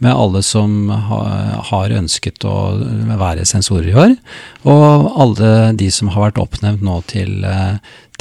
med 0.04 0.12
alle 0.12 0.42
som 0.44 0.92
har 0.92 1.94
ønsket 1.96 2.44
å 2.44 2.56
være 3.16 3.48
sensorer 3.48 3.88
i 3.88 3.96
år. 3.96 4.14
Og 4.68 5.08
alle 5.24 5.72
de 5.80 5.88
som 5.94 6.12
har 6.12 6.26
vært 6.28 6.42
oppnevnt 6.42 6.84
nå 6.84 7.00
til, 7.08 7.40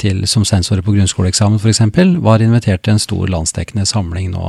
til, 0.02 0.24
som 0.30 0.44
sensorer 0.46 0.82
på 0.84 0.94
grunnskoleeksamen 0.96 1.60
f.eks., 1.60 1.82
var 2.22 2.42
invitert 2.44 2.82
til 2.84 2.96
en 2.96 3.02
stor 3.02 3.30
landsdekkende 3.30 3.86
samling 3.88 4.32
nå 4.34 4.46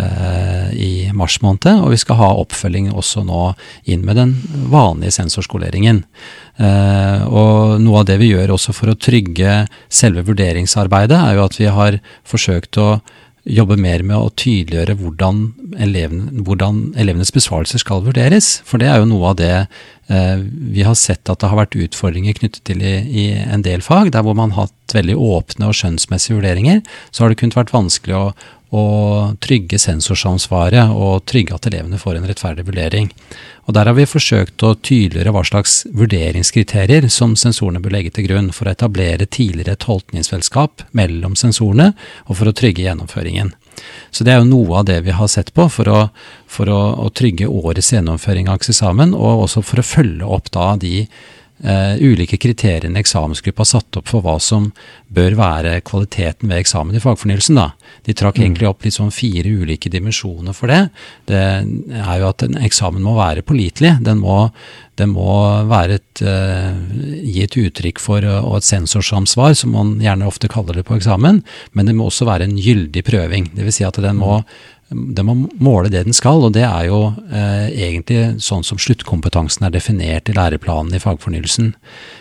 eh, 0.00 0.70
i 0.74 0.92
mars 1.16 1.40
måned. 1.42 1.82
Og 1.82 1.92
vi 1.94 2.00
skal 2.00 2.20
ha 2.20 2.30
oppfølging 2.42 2.92
også 2.94 3.24
nå 3.26 3.42
inn 3.90 4.06
med 4.06 4.20
den 4.20 4.36
vanlige 4.72 5.16
sensorskoleringen. 5.18 6.04
Eh, 6.56 7.26
og 7.26 7.82
noe 7.82 8.02
av 8.02 8.08
det 8.10 8.20
vi 8.22 8.32
gjør 8.32 8.54
også 8.56 8.74
for 8.76 8.92
å 8.92 8.98
trygge 8.98 9.64
selve 9.92 10.24
vurderingsarbeidet, 10.30 11.18
er 11.18 11.38
jo 11.38 11.46
at 11.48 11.60
vi 11.60 11.70
har 11.80 12.00
forsøkt 12.28 12.80
å 12.82 12.88
jobbe 13.44 13.76
mer 13.80 14.02
med 14.06 14.16
å 14.16 14.32
tydeliggjøre 14.40 14.96
hvordan, 15.00 15.40
eleven, 15.84 16.22
hvordan, 16.46 16.80
elevenes 17.00 17.32
besvarelser 17.34 17.82
skal 17.82 18.04
vurderes. 18.06 18.58
For 18.64 18.80
det 18.80 18.88
er 18.88 19.02
jo 19.02 19.10
noe 19.10 19.32
av 19.32 19.38
det 19.40 19.52
eh, 19.54 20.40
vi 20.74 20.86
har 20.86 20.96
sett 20.96 21.28
at 21.28 21.42
det 21.42 21.50
har 21.52 21.60
vært 21.60 21.76
utfordringer 21.76 22.38
knyttet 22.38 22.64
til 22.68 22.80
i, 22.80 22.96
i, 23.04 23.26
en 23.44 23.64
del 23.66 23.84
fag. 23.84 24.14
Der 24.14 24.24
hvor 24.24 24.36
man 24.38 24.54
har 24.56 24.70
hatt 24.70 24.96
veldig 24.96 25.18
åpne 25.20 25.68
og 25.68 25.76
skjønnsmessige 25.76 26.38
vurderinger, 26.38 26.80
så 27.10 27.24
har 27.24 27.32
det 27.32 27.40
kunnet 27.42 27.58
vært 27.58 27.74
vanskelig 27.74 28.16
å, 28.16 28.26
å 28.74 28.84
trygge 29.42 29.78
sensorsansvaret 29.78 30.92
og 30.92 31.24
trygge 31.30 31.54
at 31.56 31.68
elevene 31.70 32.00
får 32.00 32.18
en 32.18 32.28
rettferdig 32.28 32.66
vurdering. 32.66 33.10
Og 33.64 33.74
Der 33.74 33.88
har 33.88 33.96
vi 33.96 34.04
forsøkt 34.08 34.62
å 34.66 34.74
tydeliggjøre 34.76 35.32
hva 35.32 35.44
slags 35.46 35.76
vurderingskriterier 35.96 37.06
som 37.08 37.36
sensorene 37.38 37.80
bør 37.80 37.96
legge 37.96 38.12
til 38.12 38.26
grunn 38.28 38.50
for 38.52 38.68
å 38.68 38.74
etablere 38.74 39.26
tidligere 39.26 39.78
tolkningsfellesskap 39.80 40.84
mellom 40.92 41.36
sensorene 41.38 41.92
og 42.26 42.40
for 42.40 42.50
å 42.50 42.56
trygge 42.56 42.84
gjennomføringen. 42.84 43.54
Så 44.10 44.24
det 44.24 44.34
er 44.34 44.42
jo 44.42 44.50
noe 44.50 44.80
av 44.80 44.88
det 44.90 45.00
vi 45.06 45.14
har 45.16 45.30
sett 45.30 45.54
på 45.54 45.66
for 45.72 45.90
å, 45.90 46.02
for 46.46 46.70
å, 46.70 46.82
å 47.06 47.08
trygge 47.10 47.48
årets 47.50 47.92
gjennomføring 47.94 48.50
av 48.50 48.60
eksamen, 48.60 49.16
og 49.16 49.46
også 49.48 49.64
for 49.64 49.80
å 49.80 49.86
følge 49.86 50.28
opp 50.36 50.52
da 50.54 50.74
de 50.80 51.06
eh, 51.62 51.94
ulike 52.00 52.38
kriteriene 52.40 53.00
eksamensgruppa 53.00 53.62
har 53.62 53.70
satt 53.70 53.98
opp 54.00 54.10
for 54.10 54.24
hva 54.24 54.36
som 54.42 54.70
bør 55.14 55.36
være 55.38 55.76
kvaliteten 55.86 56.50
ved 56.50 56.64
eksamen 56.64 56.96
i 56.96 57.02
fagfornyelsen. 57.02 57.60
Da. 57.60 57.70
De 58.06 58.14
trakk 58.16 58.40
mm. 58.40 58.46
egentlig 58.46 58.70
opp 58.70 58.88
sånn 58.90 59.14
fire 59.14 59.52
ulike 59.62 59.92
dimensjoner 59.92 60.56
for 60.56 60.72
det. 60.72 60.80
Det 61.30 61.38
er 61.38 62.16
jo 62.20 62.30
at 62.30 62.46
en 62.46 62.58
eksamen 62.66 63.04
må 63.04 63.14
være 63.18 63.44
pålitelig. 63.46 63.94
Den 64.04 64.18
må, 64.24 64.48
den 64.98 65.14
må 65.14 65.38
være 65.70 66.00
et, 66.00 66.24
uh, 66.26 66.74
gi 67.22 67.44
et 67.46 67.58
uttrykk 67.62 68.02
for 68.02 68.26
uh, 68.26 68.40
og 68.42 68.58
et 68.58 68.68
sensorsamsvar, 68.68 69.54
som 69.58 69.74
man 69.76 69.94
gjerne 70.02 70.26
ofte 70.26 70.50
kaller 70.50 70.80
det 70.80 70.86
på 70.88 70.98
eksamen. 70.98 71.44
Men 71.72 71.90
det 71.90 71.94
må 71.94 72.10
også 72.10 72.26
være 72.28 72.50
en 72.50 72.58
gyldig 72.58 73.06
prøving. 73.06 73.52
Dvs. 73.54 73.78
Si 73.78 73.86
at 73.86 74.02
den 74.02 74.18
må 74.18 74.40
mm 74.40 74.73
den 74.94 75.26
må 75.26 75.34
måle 75.62 75.90
det 75.92 76.04
den 76.06 76.16
skal, 76.16 76.42
og 76.46 76.54
det 76.56 76.64
er 76.66 76.88
jo 76.88 77.00
eh, 77.28 77.68
egentlig 77.88 78.42
sånn 78.44 78.64
som 78.66 78.80
sluttkompetansen 78.80 79.66
er 79.66 79.74
definert 79.74 80.30
i 80.30 80.36
læreplanen 80.36 80.94
i 80.94 81.02
fagfornyelsen. 81.02 81.72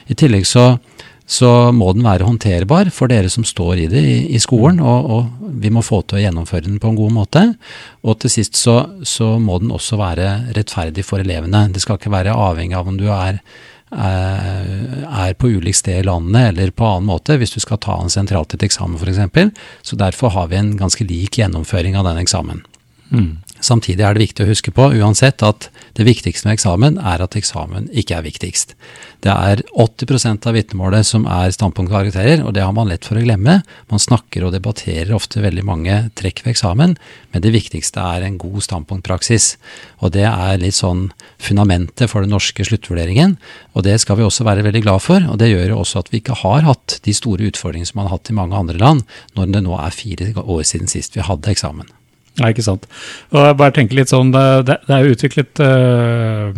I 0.09 0.17
tillegg 0.19 0.47
så, 0.49 0.65
så, 1.29 1.71
må 1.75 1.91
den 1.93 2.05
være 2.05 2.27
håndterbar 2.27 2.91
for 2.95 3.11
dere 3.11 3.31
som 3.31 3.45
står 3.47 3.85
i 3.85 3.89
det 3.91 4.03
i, 4.03 4.15
i 4.35 4.41
skolen, 4.43 4.81
og, 4.83 5.11
og, 5.15 5.49
vi 5.63 5.69
må 5.71 5.83
få 5.85 6.01
til 6.03 6.17
å 6.17 6.23
gjennomføre 6.23 6.65
den 6.65 6.79
på 6.81 6.89
en 6.89 6.97
god 6.97 7.13
måte. 7.15 7.43
Og 8.03 8.17
til 8.19 8.33
sist 8.33 8.57
så, 8.59 8.79
så 9.07 9.35
må 9.39 9.59
den 9.61 9.71
også 9.71 9.99
være 10.01 10.31
rettferdig 10.57 11.05
for 11.07 11.23
elevene. 11.23 11.67
Det 11.71 11.83
skal 11.83 11.99
ikke 11.99 12.11
være 12.11 12.33
avhengig 12.35 12.75
av 12.79 12.89
om 12.89 12.97
du 12.99 13.05
er 13.13 13.39
er 13.93 15.33
på 15.37 15.51
ulikt 15.53 15.81
sted 15.81 15.99
i 16.01 16.07
landet 16.07 16.49
eller 16.49 16.73
på 16.75 16.87
annen 16.87 17.09
måte, 17.09 17.37
hvis 17.37 17.53
du 17.55 17.59
skal 17.63 17.81
ta 17.83 17.99
en 18.01 18.11
sentralt 18.13 18.55
et 18.55 18.65
eksamen 18.65 18.97
f.eks. 18.97 19.51
Så 19.81 19.99
derfor 19.99 20.33
har 20.33 20.49
vi 20.51 20.59
en 20.59 20.75
ganske 20.79 21.05
lik 21.07 21.37
gjennomføring 21.39 21.97
av 21.99 22.07
den 22.09 22.21
eksamen. 22.23 22.63
Mm. 23.13 23.42
Samtidig 23.63 24.03
er 24.03 24.15
det 24.15 24.25
viktig 24.25 24.43
å 24.43 24.49
huske 24.49 24.73
på 24.75 24.89
uansett 24.99 25.43
at 25.45 25.69
det 25.95 26.03
viktigste 26.03 26.49
med 26.49 26.57
eksamen 26.57 26.97
er 26.99 27.21
at 27.23 27.37
eksamen 27.39 27.85
ikke 27.95 28.17
er 28.17 28.25
viktigst. 28.25 28.73
Det 29.23 29.31
er 29.31 29.61
80% 29.79 30.49
av 30.49 30.57
vitnemålet 30.57 31.07
som 31.07 31.23
er 31.31 31.53
standpunktkarakterer, 31.55 32.43
og 32.43 32.51
det 32.57 32.65
har 32.65 32.73
man 32.75 32.91
lett 32.91 33.07
for 33.07 33.19
å 33.19 33.23
glemme. 33.23 33.61
Man 33.87 34.03
snakker 34.03 34.43
og 34.43 34.51
debatterer 34.55 35.13
ofte 35.15 35.43
veldig 35.45 35.63
mange 35.63 35.95
trekk 36.19 36.43
ved 36.43 36.57
eksamen, 36.57 36.97
men 37.31 37.45
det 37.45 37.53
viktigste 37.55 38.03
er 38.03 38.27
en 38.27 38.37
god 38.41 38.59
standpunktpraksis. 38.67 39.53
Og 40.03 40.11
det 40.17 40.27
er 40.27 40.59
litt 40.59 40.81
sånn 40.81 41.07
fundamentet 41.39 42.11
for 42.11 42.27
den 42.27 42.35
norske 42.35 42.67
sluttvurderingen, 42.67 43.37
og 43.77 43.87
det 43.87 43.95
skal 44.03 44.19
vi 44.19 44.27
også 44.27 44.43
være 44.49 44.67
veldig 44.67 44.83
glad 44.83 45.07
for. 45.07 45.23
Og 45.31 45.39
det 45.39 45.53
gjør 45.53 45.77
jo 45.77 45.81
også 45.85 46.03
at 46.03 46.11
vi 46.11 46.19
ikke 46.19 46.41
har 46.43 46.67
hatt 46.67 46.99
de 47.07 47.15
store 47.15 47.47
utfordringene 47.47 47.93
som 47.93 48.03
man 48.03 48.11
har 48.11 48.17
hatt 48.17 48.33
i 48.33 48.39
mange 48.43 48.59
andre 48.59 48.81
land, 48.81 49.07
når 49.39 49.55
det 49.55 49.63
nå 49.63 49.79
er 49.79 50.01
fire 50.03 50.33
år 50.43 50.65
siden 50.67 50.91
sist 50.91 51.15
vi 51.15 51.23
hadde 51.23 51.55
eksamen. 51.55 51.87
Nei, 52.41 52.49
ikke 52.49 52.65
sant. 52.65 52.87
Og 53.33 53.43
jeg 53.45 53.57
bare 53.59 53.75
tenker 53.75 53.99
litt 53.99 54.09
sånn, 54.09 54.31
Det, 54.33 54.79
det 54.87 54.95
er 54.95 55.11
utviklet 55.11 55.61
uh, 55.61 56.49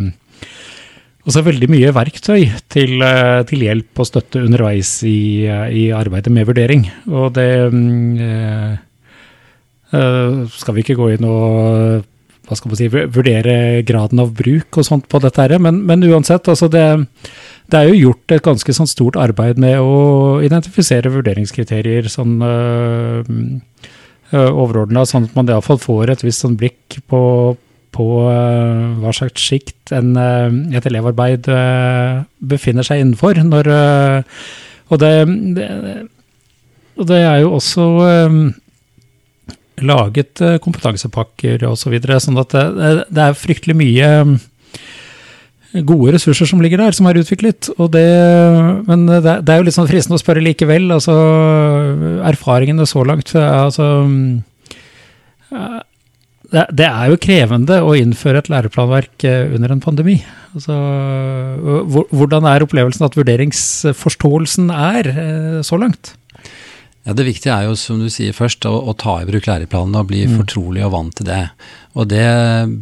også 1.26 1.42
veldig 1.44 1.68
mye 1.72 1.92
verktøy 1.92 2.46
til, 2.72 2.96
uh, 3.04 3.42
til, 3.48 3.66
hjelp 3.66 4.00
og 4.00 4.08
støtte 4.08 4.44
underveis 4.46 4.98
i, 5.04 5.44
uh, 5.50 5.68
i, 5.68 5.90
arbeidet 5.92 6.32
med 6.32 6.48
vurdering. 6.48 6.88
Og 7.12 7.34
det 7.36 7.48
um, 7.68 8.16
skal 10.50 10.76
vi 10.76 10.82
ikke 10.82 10.96
gå 10.98 11.12
inn 11.14 11.24
og 11.28 12.04
hva 12.46 12.54
skal 12.54 12.70
man 12.70 12.78
si, 12.78 12.86
vurdere 12.90 13.82
graden 13.86 14.20
av 14.22 14.32
bruk 14.38 14.78
og 14.78 14.86
sånt 14.86 15.06
på 15.10 15.18
dette, 15.22 15.42
her, 15.42 15.58
men, 15.62 15.80
men 15.86 16.04
uansett, 16.06 16.46
altså 16.46 16.68
det, 16.70 16.84
det 17.72 17.78
er 17.80 17.88
jo 17.90 17.96
gjort 18.04 18.34
et 18.36 18.44
ganske 18.46 18.74
sånn 18.76 18.90
stort 18.90 19.18
arbeid 19.18 19.58
med 19.62 19.80
å 19.82 20.38
identifisere 20.46 21.10
vurderingskriterier. 21.10 22.06
sånn 22.12 22.36
Eh, 22.46 23.30
overordna, 24.34 25.04
sånn 25.06 25.28
at 25.28 25.36
man 25.36 25.48
iallfall 25.50 25.78
får 25.78 26.10
et 26.12 26.24
visst 26.24 26.42
sånn 26.42 26.56
blikk 26.58 26.98
på, 27.10 27.20
på 27.96 28.06
uh, 28.26 28.98
hva 29.00 29.14
slags 29.14 29.42
sjikt 29.42 29.92
uh, 29.94 30.50
et 30.76 30.88
elevarbeid 30.90 31.48
uh, 31.52 32.24
befinner 32.38 32.86
seg 32.86 33.02
innenfor. 33.02 33.40
Når, 33.46 33.70
og, 34.90 34.98
det, 35.02 35.12
det, 35.56 35.70
og, 36.96 37.04
det, 37.08 37.20
er 37.22 37.42
jo 37.44 37.54
også 37.56 37.86
laget 39.86 40.42
kompetansepakker 40.64 41.66
osv., 41.68 41.82
så 41.82 41.92
videre, 41.92 42.20
sånn 42.22 42.40
at 42.40 42.54
det, 42.54 42.92
det, 43.10 43.24
er 43.26 43.40
fryktelig 43.40 43.76
mye 43.76 44.10
gode 45.84 46.14
ressurser 46.16 46.48
som 46.48 46.62
ligger 46.62 46.80
der, 46.80 46.96
som 46.96 47.08
er 47.10 47.18
utviklet. 47.20 47.70
Det, 47.92 48.06
men 48.86 49.06
det, 49.10 49.20
det, 49.24 49.52
er 49.52 49.60
jo 49.60 49.66
litt 49.66 49.76
sånn 49.76 49.90
fristende 49.90 50.20
å 50.20 50.22
spørre 50.22 50.44
likevel. 50.44 50.88
Altså, 50.94 51.16
erfaringene 52.28 52.86
så 52.88 53.04
langt 53.06 53.34
altså, 53.36 53.90
det, 56.52 56.66
det, 56.78 56.86
er 56.86 57.10
jo 57.10 57.20
krevende 57.20 57.80
å 57.82 57.94
innføre 57.98 58.42
et 58.42 58.50
læreplanverk 58.52 59.26
eh, 59.26 59.54
under 59.56 59.74
en 59.74 59.82
pandemi. 59.82 60.20
Altså, 60.56 60.76
hvordan 62.14 62.46
er 62.48 62.64
opplevelsen 62.64 63.06
at 63.06 63.18
vurderingsforståelsen 63.18 64.70
er 64.72 65.10
eh, 65.10 65.58
så 65.66 65.78
langt? 65.80 66.14
Ja, 67.06 67.14
Det 67.14 67.22
viktige 67.22 67.54
er 67.54 67.68
jo, 67.68 67.76
som 67.78 68.00
du 68.02 68.08
sier 68.10 68.34
først, 68.34 68.66
å, 68.66 68.80
å 68.90 68.92
ta 68.98 69.20
i 69.22 69.26
bruk 69.28 69.46
læreplanene 69.46 70.00
og 70.02 70.08
bli 70.10 70.24
mm. 70.26 70.32
fortrolig 70.40 70.82
og 70.82 70.90
vant 70.96 71.14
til 71.14 71.28
det. 71.28 71.44
Og 71.96 72.08
det 72.10 72.26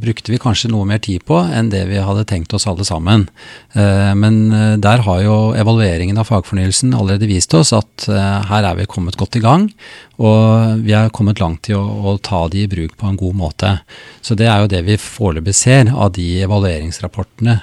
brukte 0.00 0.32
vi 0.32 0.40
kanskje 0.40 0.70
noe 0.72 0.88
mer 0.88 1.02
tid 1.04 1.22
på 1.28 1.36
enn 1.44 1.68
det 1.70 1.84
vi 1.90 2.00
hadde 2.00 2.24
tenkt 2.30 2.54
oss 2.56 2.64
alle 2.70 2.86
sammen. 2.88 3.28
Eh, 3.76 4.14
men 4.16 4.40
eh, 4.48 4.72
der 4.80 5.04
har 5.04 5.20
jo 5.22 5.36
evalueringen 5.60 6.18
av 6.18 6.30
fagfornyelsen 6.32 6.96
allerede 6.96 7.28
vist 7.30 7.52
oss 7.54 7.74
at 7.76 8.08
eh, 8.08 8.48
her 8.48 8.64
er 8.64 8.80
vi 8.80 8.88
kommet 8.90 9.20
godt 9.20 9.36
i 9.38 9.44
gang. 9.44 9.68
Og 10.16 10.82
vi 10.88 10.96
er 10.96 11.12
kommet 11.14 11.44
langt 11.44 11.68
i 11.68 11.76
å, 11.76 11.84
å 11.84 12.16
ta 12.16 12.46
de 12.48 12.64
i 12.64 12.70
bruk 12.70 12.96
på 12.96 13.10
en 13.10 13.20
god 13.20 13.38
måte. 13.44 13.76
Så 14.24 14.38
det 14.40 14.48
er 14.48 14.64
jo 14.64 14.72
det 14.72 14.86
vi 14.88 14.98
foreløpig 14.98 15.54
ser 15.60 15.92
av 15.92 16.14
de 16.16 16.30
evalueringsrapportene 16.46 17.60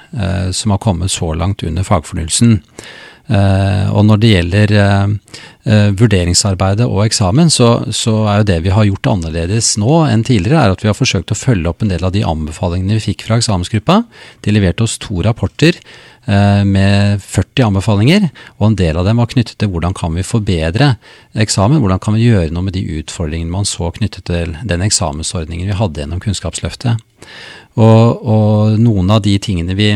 som 0.53 0.73
har 0.75 0.81
kommet 0.83 1.09
så 1.09 1.31
langt 1.33 1.63
under 1.65 1.87
fagfornyelsen. 1.87 2.59
Uh, 3.31 3.87
og 3.95 4.03
når 4.09 4.19
det 4.19 4.29
gjelder 4.33 4.71
uh, 4.75 5.11
uh, 5.63 5.89
vurderingsarbeidet 5.95 6.83
og 6.83 7.05
eksamen, 7.05 7.47
så, 7.53 7.69
så, 7.95 8.15
er 8.27 8.41
jo 8.41 8.47
det 8.49 8.57
vi 8.65 8.73
har 8.75 8.87
gjort 8.89 9.07
annerledes 9.13 9.77
nå 9.79 10.01
enn 10.09 10.25
tidligere, 10.27 10.59
er 10.59 10.75
at 10.75 10.83
vi 10.83 10.89
har 10.91 10.97
forsøkt 10.97 11.31
å 11.31 11.39
følge 11.39 11.71
opp 11.71 11.85
en 11.85 11.93
del 11.93 12.03
av 12.03 12.11
de 12.11 12.25
anbefalingene 12.27 12.99
vi 12.99 13.05
fikk 13.05 13.23
fra 13.29 13.39
eksamensgruppa. 13.39 14.01
De 14.43 14.55
leverte 14.55 14.83
oss 14.83 14.97
to 14.99 15.23
rapporter 15.23 15.79
med 16.21 17.17
40 17.23 17.63
anbefalinger, 17.65 18.27
og 18.59 18.67
en 18.67 18.75
del 18.77 18.99
av 18.99 19.07
dem 19.07 19.17
var 19.17 19.31
knyttet 19.31 19.55
til 19.57 19.71
hvordan 19.73 19.95
kan 19.97 20.13
vi 20.13 20.21
forbedre 20.21 20.91
eksamen, 21.33 21.79
hvordan 21.81 22.03
kan 22.03 22.13
vi 22.13 22.27
gjøre 22.27 22.53
noe 22.53 22.67
med 22.67 22.75
de 22.77 22.83
utfordringene 22.99 23.49
man 23.49 23.65
så 23.65 23.89
knyttet 23.95 24.27
til 24.29 24.53
den 24.69 24.85
eksamensordningen 24.85 25.71
vi 25.71 25.79
hadde 25.79 26.03
gjennom 26.03 26.21
Kunnskapsløftet. 26.21 27.01
Og, 27.73 28.21
og 28.21 28.77
noen 28.77 29.09
av 29.17 29.23
de 29.25 29.33
tingene 29.41 29.73
vi 29.79 29.95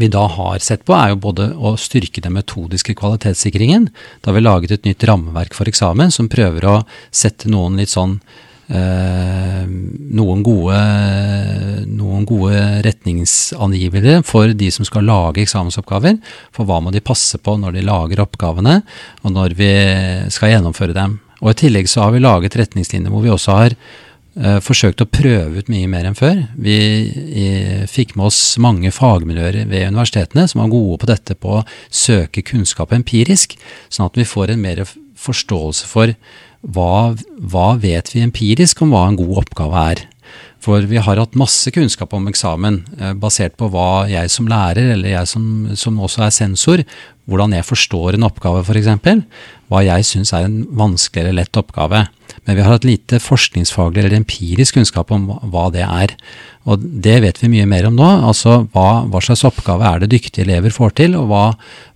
vi 0.00 0.08
da 0.12 0.24
har 0.30 0.62
sett 0.62 0.84
på, 0.86 0.94
er 0.96 1.12
jo 1.12 1.20
både 1.22 1.50
å 1.54 1.74
styrke 1.80 2.22
den 2.24 2.36
metodiske 2.36 2.96
kvalitetssikringen. 2.98 3.88
Da 4.20 4.30
har 4.30 4.38
vi 4.38 4.44
laget 4.44 4.74
et 4.74 4.88
nytt 4.88 5.04
rammeverk 5.06 5.54
for 5.56 5.70
eksamen 5.70 6.12
som 6.14 6.30
prøver 6.32 6.66
å 6.68 6.80
sette 7.14 7.50
noen 7.52 7.78
litt 7.80 7.92
sånn 7.92 8.16
eh, 8.68 9.64
noen, 9.64 10.44
gode, 10.46 10.80
noen 11.90 12.24
gode 12.28 12.62
retningsangivere 12.86 14.20
for 14.26 14.54
de 14.56 14.70
som 14.74 14.86
skal 14.88 15.06
lage 15.08 15.44
eksamensoppgaver. 15.44 16.18
For 16.54 16.68
hva 16.68 16.80
må 16.84 16.94
de 16.94 17.04
passe 17.04 17.38
på 17.38 17.58
når 17.60 17.78
de 17.78 17.86
lager 17.86 18.24
oppgavene, 18.24 18.80
og 19.22 19.36
når 19.36 19.58
vi 19.58 19.74
skal 20.34 20.56
gjennomføre 20.56 20.96
dem. 20.96 21.20
Og 21.42 21.52
I 21.52 21.60
tillegg 21.66 21.90
så 21.90 22.06
har 22.06 22.14
vi 22.14 22.24
laget 22.24 22.56
retningslinjer 22.56 23.12
hvor 23.12 23.24
vi 23.24 23.32
også 23.34 23.58
har 23.58 23.78
Uh, 24.34 24.58
forsøkt 24.58 24.98
å 24.98 25.06
prøve 25.06 25.60
ut 25.62 25.68
mye 25.70 25.86
mer 25.86 26.08
enn 26.08 26.16
før. 26.18 26.40
Vi 26.58 26.74
i, 26.74 27.44
fikk 27.86 28.16
med 28.18 28.32
oss 28.32 28.56
mange 28.58 28.90
fagmiljøer 28.90 29.60
ved 29.70 29.92
universitetene 29.92 30.48
som 30.50 30.64
var 30.64 30.72
gode 30.72 30.96
på 31.04 31.10
dette 31.12 31.36
på 31.38 31.60
å 31.60 31.66
søke 31.86 32.42
kunnskap 32.42 32.90
empirisk, 32.96 33.54
sånn 33.86 34.08
at 34.08 34.18
vi 34.18 34.26
får 34.26 34.50
en 34.50 34.64
mer 34.64 34.82
forståelse 35.22 35.86
for 35.86 36.16
hva, 36.66 37.14
hva 37.38 37.68
vet 37.78 38.10
vi 38.10 38.24
empirisk 38.26 38.82
om 38.82 38.96
hva 38.96 39.04
en 39.06 39.20
god 39.20 39.44
oppgave 39.44 39.86
er. 39.92 40.02
For 40.64 40.82
vi 40.90 40.98
har 40.98 41.20
hatt 41.20 41.38
masse 41.38 41.70
kunnskap 41.70 42.18
om 42.18 42.26
eksamen, 42.26 42.80
uh, 42.98 43.12
basert 43.14 43.54
på 43.60 43.70
hva 43.70 44.08
jeg 44.10 44.34
som 44.34 44.50
lærer, 44.50 44.96
eller 44.96 45.14
jeg 45.14 45.30
som, 45.30 45.46
som 45.78 46.02
også 46.02 46.26
er 46.26 46.34
sensor, 46.34 46.82
hvordan 47.30 47.56
jeg 47.56 47.66
forstår 47.66 48.16
en 48.16 48.26
oppgave 48.28 48.64
f.eks., 48.64 48.90
hva 49.72 49.80
jeg 49.80 50.04
syns 50.06 50.34
er 50.36 50.46
en 50.46 50.58
vanskelig 50.76 51.24
eller 51.24 51.38
lett 51.40 51.56
oppgave. 51.56 52.04
Men 52.44 52.56
vi 52.56 52.64
har 52.64 52.74
hatt 52.74 52.86
lite 52.86 53.20
forskningsfaglig 53.22 54.02
eller 54.02 54.18
empirisk 54.18 54.76
kunnskap 54.76 55.12
om 55.14 55.30
hva 55.52 55.68
det 55.72 55.84
er. 55.86 56.12
Og 56.64 56.80
det 56.80 57.18
vet 57.20 57.38
vi 57.42 57.50
mye 57.52 57.66
mer 57.68 57.88
om 57.88 57.96
nå. 57.96 58.06
Altså 58.28 58.62
hva, 58.72 59.04
hva 59.08 59.20
slags 59.24 59.44
oppgave 59.44 59.84
er 59.88 60.00
det 60.00 60.10
dyktige 60.14 60.46
elever 60.46 60.72
får 60.72 60.94
til, 61.00 61.16
og 61.18 61.28
hva, 61.28 61.42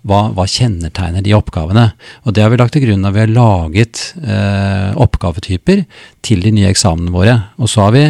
hva, 0.08 0.20
hva, 0.37 0.44
kjennetegner 0.49 1.25
de 1.25 1.35
oppgavene. 1.37 1.87
Og 2.25 2.37
det 2.37 2.44
har 2.44 2.52
vi 2.52 2.61
lagt 2.61 2.76
til 2.76 2.85
grunn 2.85 3.04
når 3.04 3.16
vi 3.16 3.23
har 3.23 3.32
laget 3.32 4.02
eh, 4.20 4.90
oppgavetyper 5.00 5.85
til 6.25 6.44
de 6.44 6.52
nye 6.56 6.73
eksamene 6.73 7.12
våre. 7.14 7.37
Og 7.56 7.73
så 7.73 7.87
har 7.87 7.97
vi 7.97 8.04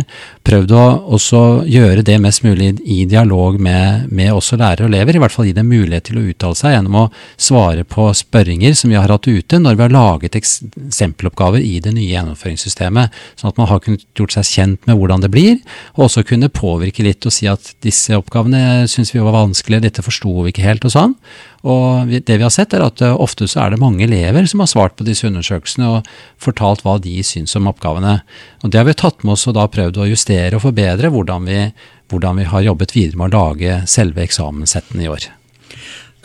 prøvd 0.48 0.74
å 0.78 1.42
gjøre 1.66 2.06
det 2.06 2.18
mest 2.22 2.46
mulig 2.46 2.74
i 2.82 3.04
dialog 3.10 3.58
med, 3.62 4.10
med 4.10 4.34
også 4.34 4.58
lærere 4.58 4.86
og 4.86 4.92
elever, 4.92 5.18
i 5.18 5.22
hvert 5.22 5.34
fall 5.34 5.50
gi 5.50 5.54
dem 5.58 5.70
mulighet 5.70 6.10
til 6.10 6.18
å 6.18 6.26
uttale 6.26 6.58
seg 6.58 6.74
gjennom 6.74 7.04
å 7.04 7.07
svare 7.40 7.84
på 7.88 8.08
spørringer 8.16 8.76
som 8.78 8.92
vi 8.92 8.98
har 8.98 9.10
hatt 9.12 9.28
ute 9.28 9.60
når 9.60 9.78
vi 9.78 9.84
har 9.86 9.94
laget 9.94 10.38
eksempeloppgaver 10.38 11.64
i 11.64 11.78
det 11.84 11.94
nye 11.96 12.10
gjennomføringssystemet. 12.10 13.14
Sånn 13.38 13.52
at 13.52 13.60
man 13.60 13.70
har 13.70 13.82
kunnet 13.84 14.06
gjort 14.18 14.36
seg 14.36 14.48
kjent 14.48 14.88
med 14.88 14.98
hvordan 14.98 15.24
det 15.24 15.32
blir, 15.34 15.58
og 15.96 16.08
også 16.08 16.24
kunne 16.28 16.52
påvirke 16.52 17.06
litt 17.06 17.26
og 17.28 17.34
si 17.34 17.48
at 17.50 17.74
disse 17.84 18.16
oppgavene 18.16 18.88
syns 18.90 19.14
vi 19.14 19.22
var 19.24 19.36
vanskelige, 19.36 19.86
dette 19.88 20.04
forsto 20.06 20.32
vi 20.42 20.54
ikke 20.54 20.66
helt 20.66 20.86
og 20.88 20.94
sånn. 20.94 21.16
Og 21.66 22.12
det 22.22 22.36
vi 22.38 22.44
har 22.44 22.54
sett 22.54 22.74
er 22.76 22.84
at 22.86 23.02
ofte 23.08 23.48
så 23.50 23.64
er 23.64 23.74
det 23.74 23.80
mange 23.82 24.04
elever 24.06 24.46
som 24.46 24.62
har 24.62 24.70
svart 24.70 24.94
på 24.98 25.06
disse 25.08 25.26
undersøkelsene 25.26 25.88
og 25.96 26.10
fortalt 26.42 26.84
hva 26.86 26.98
de 27.02 27.16
syns 27.26 27.56
om 27.58 27.70
oppgavene. 27.70 28.20
Og 28.62 28.70
det 28.70 28.80
har 28.80 28.86
vi 28.88 28.98
tatt 28.98 29.24
med 29.24 29.34
oss 29.34 29.48
og 29.50 29.58
da 29.58 29.66
prøvd 29.70 29.98
å 29.98 30.10
justere 30.10 30.58
og 30.58 30.64
forbedre 30.68 31.10
hvordan 31.14 31.50
vi, 31.50 31.64
hvordan 32.12 32.42
vi 32.42 32.46
har 32.52 32.68
jobbet 32.70 32.94
videre 32.94 33.18
med 33.18 33.34
å 33.34 33.48
lage 33.50 33.82
selve 33.90 34.24
eksamenssettene 34.26 35.06
i 35.06 35.12
år. 35.12 35.32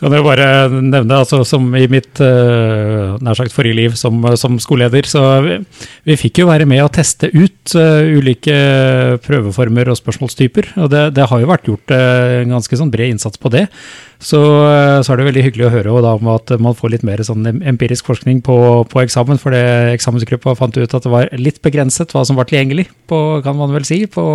Kan 0.02 0.12
jeg 0.12 0.26
bare 0.26 0.46
nevne, 0.74 1.20
altså 1.22 1.44
som 1.48 1.68
i 1.78 1.86
mitt 1.92 2.20
uh, 2.20 3.14
nær 3.24 3.38
sagt 3.38 3.54
forrige 3.54 3.78
liv 3.78 3.98
som, 4.00 4.18
som 4.40 4.58
skoleleder, 4.60 5.06
så 5.08 5.22
vi, 5.46 5.60
vi, 6.10 6.18
fikk 6.20 6.42
jo 6.42 6.48
være 6.50 6.66
med 6.68 6.82
å 6.84 6.90
teste 6.92 7.30
ut 7.32 7.76
uh, 7.78 8.02
ulike 8.02 8.56
prøveformer 9.24 9.94
og 9.94 10.00
spørsmålstyper. 10.00 10.74
Og 10.84 10.90
det, 10.92 11.06
det 11.20 11.30
har 11.30 11.44
jo 11.44 11.52
vært 11.52 11.70
gjort 11.70 11.94
uh, 11.94 12.42
en 12.42 12.58
ganske 12.58 12.82
sånn 12.82 12.92
bred 12.94 13.14
innsats 13.14 13.40
på 13.40 13.54
det. 13.54 13.68
Så, 14.24 14.40
eh, 14.40 15.02
så, 15.04 15.12
er 15.12 15.20
det 15.20 15.26
veldig 15.28 15.44
hyggelig 15.44 15.66
å 15.68 15.74
høre 15.74 15.96
da, 16.04 16.14
om 16.16 16.30
at 16.32 16.54
man 16.64 16.76
får 16.78 16.94
litt 16.94 17.06
mer 17.08 17.20
sånn 17.28 17.44
empirisk 17.60 18.08
forskning 18.08 18.40
på, 18.46 18.56
på, 18.88 19.02
eksamen. 19.04 19.40
For 19.42 19.56
det 19.56 19.64
eksamensgruppa 19.98 20.56
fant 20.60 20.78
ut 20.80 20.96
at 20.96 21.04
det 21.06 21.12
var 21.12 21.32
litt 21.36 21.60
begrenset 21.66 22.14
hva 22.16 22.24
som 22.28 22.40
var 22.40 22.48
tilgjengelig, 22.48 22.88
på, 23.12 23.20
kan 23.44 23.58
man 23.60 23.74
vel 23.76 23.88
si, 23.88 24.04
på, 24.08 24.26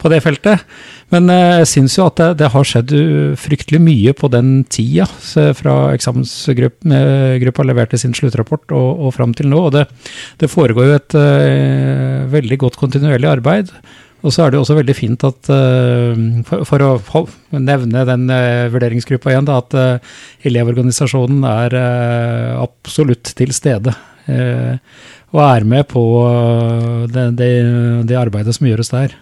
på 0.00 0.12
det 0.12 0.22
feltet. 0.24 0.64
Men 1.12 1.28
eh, 1.32 1.58
jeg 1.60 1.70
syns 1.74 1.96
jo 1.98 2.06
at 2.08 2.20
det, 2.20 2.28
det, 2.40 2.50
har 2.54 2.68
skjedd 2.68 2.92
fryktelig 3.40 3.80
mye 3.84 4.14
på 4.16 4.30
den 4.32 4.62
tida 4.72 5.06
fra 5.56 5.74
eksamensgruppa 5.92 7.66
leverte 7.68 8.00
sin 8.00 8.16
sluttrapport 8.16 8.72
og, 8.72 9.02
og 9.06 9.12
fram 9.16 9.34
til 9.36 9.50
nå. 9.52 9.60
Og 9.68 9.74
det, 9.76 9.84
det 10.40 10.50
foregår 10.52 10.88
jo 10.88 10.96
et 10.96 11.18
uh, 11.18 12.30
veldig 12.32 12.58
godt 12.64 12.80
kontinuerlig 12.80 13.28
arbeid. 13.28 13.74
Og 14.22 14.30
så 14.32 14.44
er 14.44 14.52
det 14.52 14.60
også 14.60 14.76
veldig 14.78 14.94
fint 14.94 15.24
at, 15.26 15.48
for, 16.46 16.60
for, 16.62 16.84
å 16.86 17.58
nevne 17.58 18.04
den 18.06 18.30
vurderingsgruppa 18.70 19.32
igjen, 19.32 19.48
da, 19.48 19.56
at 19.58 20.46
Elevorganisasjonen 20.46 21.42
er 21.50 21.74
absolutt 22.62 23.32
til 23.40 23.50
stede. 23.50 23.96
og 25.34 25.42
er 25.42 25.66
med 25.74 25.90
på 25.90 26.04
det, 27.10 27.26
det, 27.42 27.50
det 28.06 28.20
arbeidet 28.22 28.54
som 28.54 28.70
gjøres 28.70 28.94
der. 28.94 29.18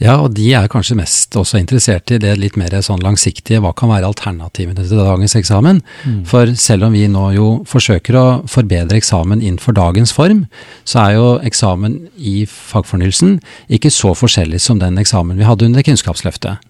Ja, 0.00 0.14
og 0.24 0.32
de 0.32 0.46
er 0.56 0.68
kanskje 0.72 0.96
mest 0.96 1.36
også 1.36 1.58
interessert 1.60 2.08
i 2.14 2.18
det 2.20 2.32
litt 2.40 2.56
mer 2.56 2.72
sånn 2.80 3.02
langsiktige. 3.04 3.60
Hva 3.60 3.74
kan 3.76 3.90
være 3.92 4.08
alternativene 4.08 4.80
til 4.80 5.02
dagens 5.02 5.36
eksamen? 5.36 5.82
Mm. 6.08 6.22
For 6.28 6.54
selv 6.56 6.86
om 6.88 6.96
vi 6.96 7.04
nå 7.10 7.26
jo 7.36 7.48
forsøker 7.68 8.16
å 8.16 8.24
forbedre 8.48 8.96
eksamen 8.96 9.42
innenfor 9.44 9.76
dagens 9.76 10.14
form, 10.16 10.46
så 10.88 11.02
er 11.04 11.18
jo 11.18 11.26
eksamen 11.44 11.98
i 12.16 12.46
fagfornyelsen 12.48 13.36
ikke 13.68 13.92
så 13.92 14.14
forskjellig 14.16 14.62
som 14.64 14.80
den 14.80 14.96
eksamen 15.00 15.36
vi 15.36 15.48
hadde 15.48 15.68
under 15.68 15.84
Kunnskapsløftet. 15.84 16.64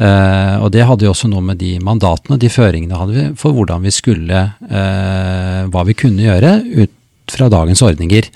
Uh, 0.00 0.56
og 0.64 0.70
det 0.72 0.86
hadde 0.88 1.04
jo 1.04 1.12
også 1.12 1.28
noe 1.28 1.44
med 1.44 1.58
de 1.60 1.74
mandatene 1.84 2.38
de 2.40 2.48
føringene 2.48 2.96
hadde 2.96 3.12
vi 3.18 3.26
for 3.36 3.52
hvordan 3.52 3.84
vi 3.84 3.92
skulle, 3.92 4.46
uh, 4.70 5.68
hva 5.68 5.84
vi 5.84 5.98
kunne 6.00 6.24
gjøre 6.24 6.54
ut 6.80 6.96
fra 7.32 7.48
dagens 7.52 7.82
ordninger. 7.86 8.28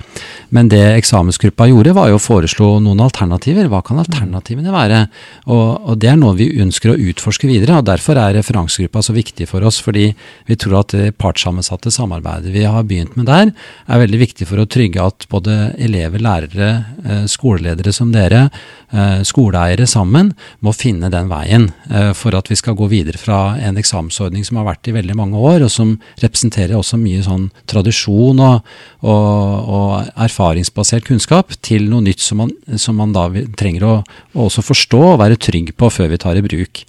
Men 0.55 0.69
det 0.71 0.83
eksamensgruppa 1.01 1.67
gjorde, 1.71 1.95
var 1.97 2.11
jo 2.11 2.19
å 2.19 2.23
foreslå 2.23 2.69
noen 2.85 3.03
alternativer. 3.03 3.67
Hva 3.71 3.81
kan 3.87 3.99
alternativene 4.03 4.75
være? 4.75 5.01
Og, 5.49 5.67
og, 5.83 5.97
det 6.03 6.13
er 6.13 6.19
noe 6.21 6.37
vi 6.39 6.51
ønsker 6.63 6.93
å 6.93 6.99
utforske 7.11 7.51
videre. 7.51 7.81
og 7.81 7.89
Derfor 7.89 8.21
er 8.21 8.37
referansegruppa 8.39 9.03
så 9.03 9.17
viktig 9.17 9.49
for 9.51 9.67
oss. 9.67 9.81
Fordi 9.83 10.07
vi 10.49 10.59
tror 10.61 10.81
at 10.83 10.95
det 10.95 11.17
partssammensatte 11.19 11.93
samarbeidet 11.95 12.55
vi 12.55 12.67
har 12.69 12.87
begynt 12.87 13.17
med 13.19 13.29
der, 13.31 13.51
er 13.89 14.03
veldig 14.05 14.21
viktig 14.23 14.49
for 14.51 14.63
å 14.63 14.69
trygge 14.71 15.03
at 15.03 15.27
både 15.33 15.75
elever, 15.83 16.23
lærere, 16.23 16.71
eh, 17.05 17.25
skoleledere 17.31 17.93
som 17.93 18.13
dere, 18.15 18.47
eh, 18.93 19.21
skoleeiere 19.27 19.87
sammen, 19.91 20.33
må 20.63 20.75
finne 20.75 21.11
den 21.11 21.29
veien 21.29 21.73
eh, 21.91 22.13
for 22.13 22.37
at 22.39 22.51
vi 22.51 22.59
skal 22.59 22.77
gå 22.79 22.89
videre 22.93 23.19
fra 23.19 23.57
en 23.59 23.77
eksamensordning 23.81 24.45
som 24.47 24.61
har 24.61 24.69
vært 24.71 24.89
i 24.89 24.97
veldig 24.97 25.17
mange 25.19 25.41
år, 25.41 25.67
og 25.67 25.73
som 25.73 25.97
representerer 26.23 26.77
også 26.79 27.01
mye 27.01 27.25
sånn 27.27 27.51
tradisjon 27.71 28.41
og, 28.45 28.75
og, 29.05 29.69
og 29.69 29.89
erfaringsbasert 30.27 31.07
kunnskap 31.09 31.55
til 31.65 31.89
noe 31.91 32.05
nytt 32.05 32.23
som 32.25 32.43
man, 32.45 32.55
som 32.81 32.99
man 33.01 33.15
da 33.17 33.29
trenger 33.59 33.87
å, 33.89 33.95
å 34.35 34.49
også 34.49 34.65
forstå 34.65 35.03
og 35.13 35.21
være 35.23 35.41
trygg 35.41 35.75
på 35.79 35.91
før 35.93 36.13
vi 36.13 36.21
tar 36.23 36.41
i 36.41 36.45
bruk. 36.45 36.85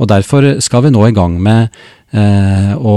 Og 0.00 0.08
Derfor 0.10 0.56
skal 0.64 0.86
vi 0.86 0.94
nå 0.94 1.04
i 1.06 1.14
gang 1.14 1.36
med 1.42 1.74
eh, 2.12 2.72
å 2.76 2.96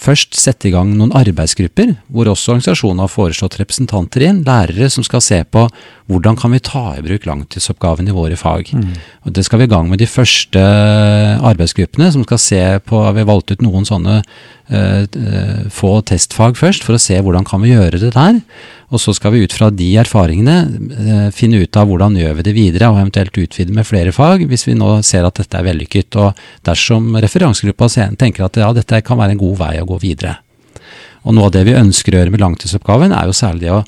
først 0.00 0.36
sette 0.38 0.68
i 0.68 0.72
gang 0.74 0.92
noen 0.96 1.12
arbeidsgrupper, 1.16 1.94
hvor 2.12 2.30
også 2.30 2.54
organisasjonen 2.54 3.02
har 3.04 3.12
foreslått 3.12 3.58
representanter 3.60 4.24
inn, 4.26 4.42
lærere 4.46 4.90
som 4.92 5.04
skal 5.06 5.22
se 5.24 5.40
på 5.44 5.66
hvordan 6.10 6.38
kan 6.38 6.54
vi 6.54 6.62
ta 6.64 6.84
i 6.96 7.04
bruk 7.04 7.26
langtidsoppgaven 7.28 8.08
i 8.10 8.14
våre 8.14 8.38
fag. 8.38 8.72
Mm. 8.74 8.96
Og 9.26 9.34
Det 9.36 9.44
skal 9.46 9.62
vi 9.62 9.68
i 9.68 9.72
gang 9.72 9.90
med 9.90 10.00
de 10.02 10.08
første 10.10 10.62
arbeidsgruppene, 11.50 12.10
som 12.12 12.24
skal 12.26 12.42
se 12.42 12.62
på 12.86 13.04
Vi 13.10 13.22
har 13.22 13.28
valgt 13.28 13.52
ut 13.52 13.62
noen 13.62 13.86
sånne 13.86 14.20
eh, 14.68 15.68
få 15.70 15.92
testfag 16.02 16.58
først, 16.58 16.86
for 16.86 16.96
å 16.96 17.02
se 17.02 17.20
hvordan 17.20 17.46
kan 17.46 17.62
vi 17.62 17.74
gjøre 17.74 18.02
det 18.02 18.14
der. 18.16 18.40
Og 18.90 18.98
så 18.98 19.14
skal 19.14 19.34
vi 19.34 19.44
ut 19.46 19.54
fra 19.54 19.68
de 19.70 19.86
erfaringene 20.02 20.56
uh, 20.66 21.28
finne 21.34 21.62
ut 21.62 21.78
av 21.78 21.86
hvordan 21.86 22.18
gjør 22.18 22.40
vi 22.40 22.46
det 22.48 22.54
videre, 22.56 22.90
og 22.90 22.98
eventuelt 22.98 23.38
utvide 23.38 23.74
med 23.74 23.86
flere 23.86 24.14
fag, 24.14 24.42
hvis 24.50 24.66
vi 24.66 24.74
nå 24.78 24.96
ser 25.06 25.26
at 25.26 25.38
dette 25.38 25.58
er 25.58 25.66
vellykket. 25.68 26.18
Og 26.18 26.44
dersom 26.66 27.14
referansegruppa 27.22 27.90
tenker 28.18 28.46
at 28.46 28.58
ja, 28.58 28.72
dette 28.74 29.02
kan 29.06 29.20
være 29.20 29.36
en 29.36 29.42
god 29.42 29.60
vei 29.62 29.74
å 29.80 29.88
gå 29.88 30.00
videre. 30.02 30.40
Og 31.22 31.36
noe 31.36 31.50
av 31.50 31.54
det 31.54 31.66
vi 31.68 31.76
ønsker 31.76 32.14
å 32.14 32.22
gjøre 32.22 32.34
med 32.34 32.42
langtidsoppgaven, 32.42 33.14
er 33.14 33.28
jo 33.28 33.36
særlig 33.36 33.68
det 33.68 33.74
å, 33.76 33.82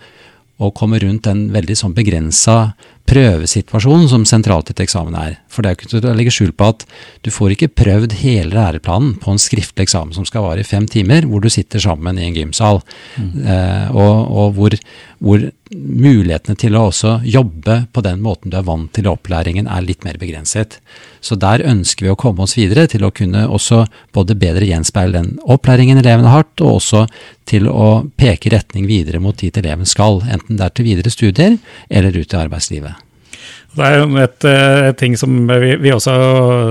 å 0.63 0.71
komme 0.77 1.01
rundt 1.03 1.27
den 1.27 1.47
veldig 1.55 1.79
sånn 1.79 1.97
begrensa 1.97 2.75
prøvesituasjonen 3.09 4.09
som 4.11 4.25
sentralt 4.29 4.71
i 4.71 4.75
et 4.77 4.83
eksamen 4.85 5.17
er. 5.19 5.39
For 5.53 5.65
det 5.65 5.71
er 5.71 5.79
ikke 5.79 5.91
til 5.91 6.07
å 6.09 6.15
legge 6.17 6.33
skjul 6.35 6.53
på 6.57 6.69
at 6.73 6.85
du 7.27 7.31
får 7.35 7.55
ikke 7.55 7.73
prøvd 7.83 8.17
hele 8.23 8.55
læreplanen 8.55 9.17
på 9.23 9.35
en 9.35 9.43
skriftlig 9.43 9.87
eksamen 9.87 10.15
som 10.17 10.27
skal 10.29 10.47
vare 10.47 10.63
i 10.63 10.69
fem 10.69 10.87
timer, 10.91 11.27
hvor 11.29 11.43
du 11.43 11.51
sitter 11.53 11.83
sammen 11.83 12.21
i 12.21 12.29
en 12.29 12.39
gymsal, 12.39 12.81
mm. 13.17 13.33
eh, 13.43 13.91
og, 13.97 14.15
og 14.31 14.55
hvor, 14.59 14.79
hvor, 15.21 15.51
mulighetene 15.73 16.57
til 16.61 16.75
å 16.77 16.83
også 16.91 17.15
jobbe 17.25 17.79
på 17.97 18.03
den 18.05 18.19
måten 18.21 18.53
du 18.53 18.59
er 18.59 18.67
vant 18.67 18.91
til 18.93 19.07
i 19.07 19.13
opplæringen, 19.13 19.69
er 19.71 19.85
litt 19.87 20.05
mer 20.05 20.19
begrenset. 20.21 20.77
Så 21.25 21.39
der 21.41 21.65
ønsker 21.65 22.05
vi 22.05 22.13
å 22.13 22.19
komme 22.19 22.45
oss 22.45 22.59
videre 22.59 22.85
til 22.91 23.07
å 23.07 23.13
kunne 23.15 23.47
også 23.49 23.87
både 24.13 24.37
bedre 24.37 24.69
gjenspeile 24.69 25.17
den 25.17 25.39
opplæringen 25.43 26.01
elevene 26.03 26.29
har 26.29 26.45
hatt, 26.45 26.61
og 26.61 26.77
også 26.77 27.07
til 27.49 27.71
å 27.73 28.05
peke 28.21 28.53
retning 28.53 28.85
videre 28.91 29.23
mot 29.23 29.39
dit 29.39 29.57
eleven 29.57 29.89
skal, 29.89 30.21
enten 30.29 30.61
det 30.61 30.69
er 30.69 30.77
til 30.77 30.91
videre 30.91 31.15
studier 31.15 31.57
eller 31.89 32.21
ut 32.21 32.37
i 32.37 32.43
arbeidslivet. 32.43 32.92
Det 33.73 33.87
er 33.89 34.03
et, 34.21 34.45
eh, 34.45 34.89
et, 34.91 34.97
ting 35.01 35.15
som 35.17 35.33
vi, 35.49 35.77
vi, 35.81 35.93
også 35.95 36.13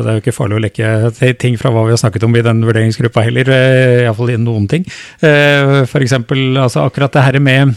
Det 0.04 0.10
er 0.10 0.18
jo 0.18 0.22
ikke 0.22 0.36
farlig 0.36 0.60
å 0.60 0.62
lekke 0.68 1.32
ting 1.42 1.58
fra 1.58 1.72
hva 1.74 1.88
vi 1.88 1.96
har 1.96 2.02
snakket 2.02 2.28
om 2.28 2.36
i 2.38 2.44
den 2.46 2.62
vurderingsgruppa 2.68 3.24
heller, 3.26 3.50
eh, 3.56 4.04
iallfall 4.04 4.36
i 4.36 4.38
noen 4.42 4.68
ting. 4.70 4.86
Eh, 5.26 5.82
F.eks. 5.88 6.14
Altså 6.22 6.86
akkurat 6.86 7.18
det 7.18 7.26
her 7.26 7.40
med 7.42 7.74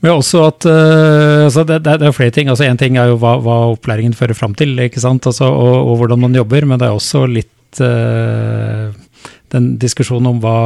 men 0.00 0.14
også 0.14 0.46
at 0.46 0.64
altså 0.64 1.60
det, 1.68 1.82
det, 1.84 2.06
er 2.08 2.14
flere 2.16 2.32
ting. 2.32 2.48
altså 2.48 2.64
Én 2.64 2.78
ting 2.80 2.94
er 2.96 3.10
jo 3.10 3.18
hva, 3.20 3.34
hva, 3.44 3.56
opplæringen 3.74 4.14
fører 4.16 4.32
fram 4.32 4.54
til, 4.56 4.72
ikke 4.80 5.02
sant? 5.02 5.26
Altså, 5.28 5.44
og, 5.44 5.74
og, 5.76 5.98
hvordan 6.00 6.22
man 6.22 6.38
jobber, 6.38 6.64
men 6.64 6.80
det 6.80 6.86
er 6.88 6.96
også 6.96 7.26
litt 7.28 7.82
uh, 7.84 8.88
den 9.52 9.66
diskusjonen 9.82 10.30
om 10.30 10.40
hva, 10.40 10.56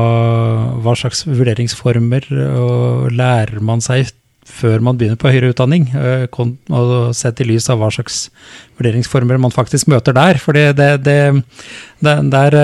hva 0.86 0.94
slags 0.94 1.24
vurderingsformer 1.26 2.30
og 2.62 3.10
lærer 3.10 3.58
man 3.58 3.82
seg 3.82 4.14
før 4.44 4.82
man 4.84 4.98
begynner 5.00 5.18
på 5.20 5.32
høyere 5.32 5.52
utdanning, 5.54 5.88
eh, 5.96 6.26
og 6.28 7.14
sett 7.16 7.40
i 7.40 7.48
lys 7.48 7.70
av 7.72 7.80
hva 7.80 7.90
slags 7.92 8.28
vurderingsformer 8.78 9.40
man 9.40 9.54
faktisk 9.54 9.88
møter 9.90 10.16
der. 10.16 10.40
For 10.40 10.56
det, 10.56 10.76
det, 10.76 10.90
det, 11.04 11.24
der, 12.04 12.58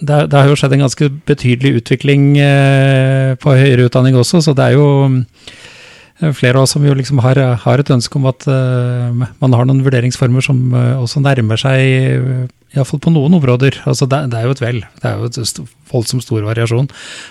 det, 0.00 0.32
har 0.32 0.48
jo 0.48 0.56
skjedd 0.58 0.78
en 0.78 0.86
ganske 0.86 1.10
betydelig 1.28 1.82
utvikling 1.82 2.30
eh, 2.40 3.36
på 3.40 3.56
høyere 3.60 3.88
utdanning 3.90 4.16
også, 4.16 4.42
så 4.44 4.56
det 4.56 4.70
er 4.70 4.78
jo 4.78 4.88
eh, 5.12 6.32
flere 6.32 6.56
av 6.56 6.64
oss 6.64 6.76
som 6.76 6.86
jo 6.86 6.96
liksom 6.96 7.20
har, 7.24 7.40
har, 7.60 7.84
et 7.84 7.92
ønske 7.94 8.16
om 8.16 8.30
at 8.32 8.48
man 8.48 9.54
har 9.54 9.68
noen 9.68 9.84
vurderingsformer 9.84 10.44
som 10.44 10.72
også 10.74 11.22
nærmer 11.24 11.60
seg 11.60 12.48
Iallfall 12.74 13.00
på 13.00 13.12
noen 13.12 13.36
områder. 13.36 13.78
Altså 13.88 14.08
det, 14.08 14.26
det, 14.32 14.40
er 14.40 14.48
jo 14.48 14.56
et 14.56 14.64
vel. 14.64 14.82
Det 15.00 15.08
er 15.08 15.20
jo 15.20 15.28
et 15.28 15.60
voldsomt 15.92 16.24
stor 16.24 16.42
variasjon. 16.44 16.90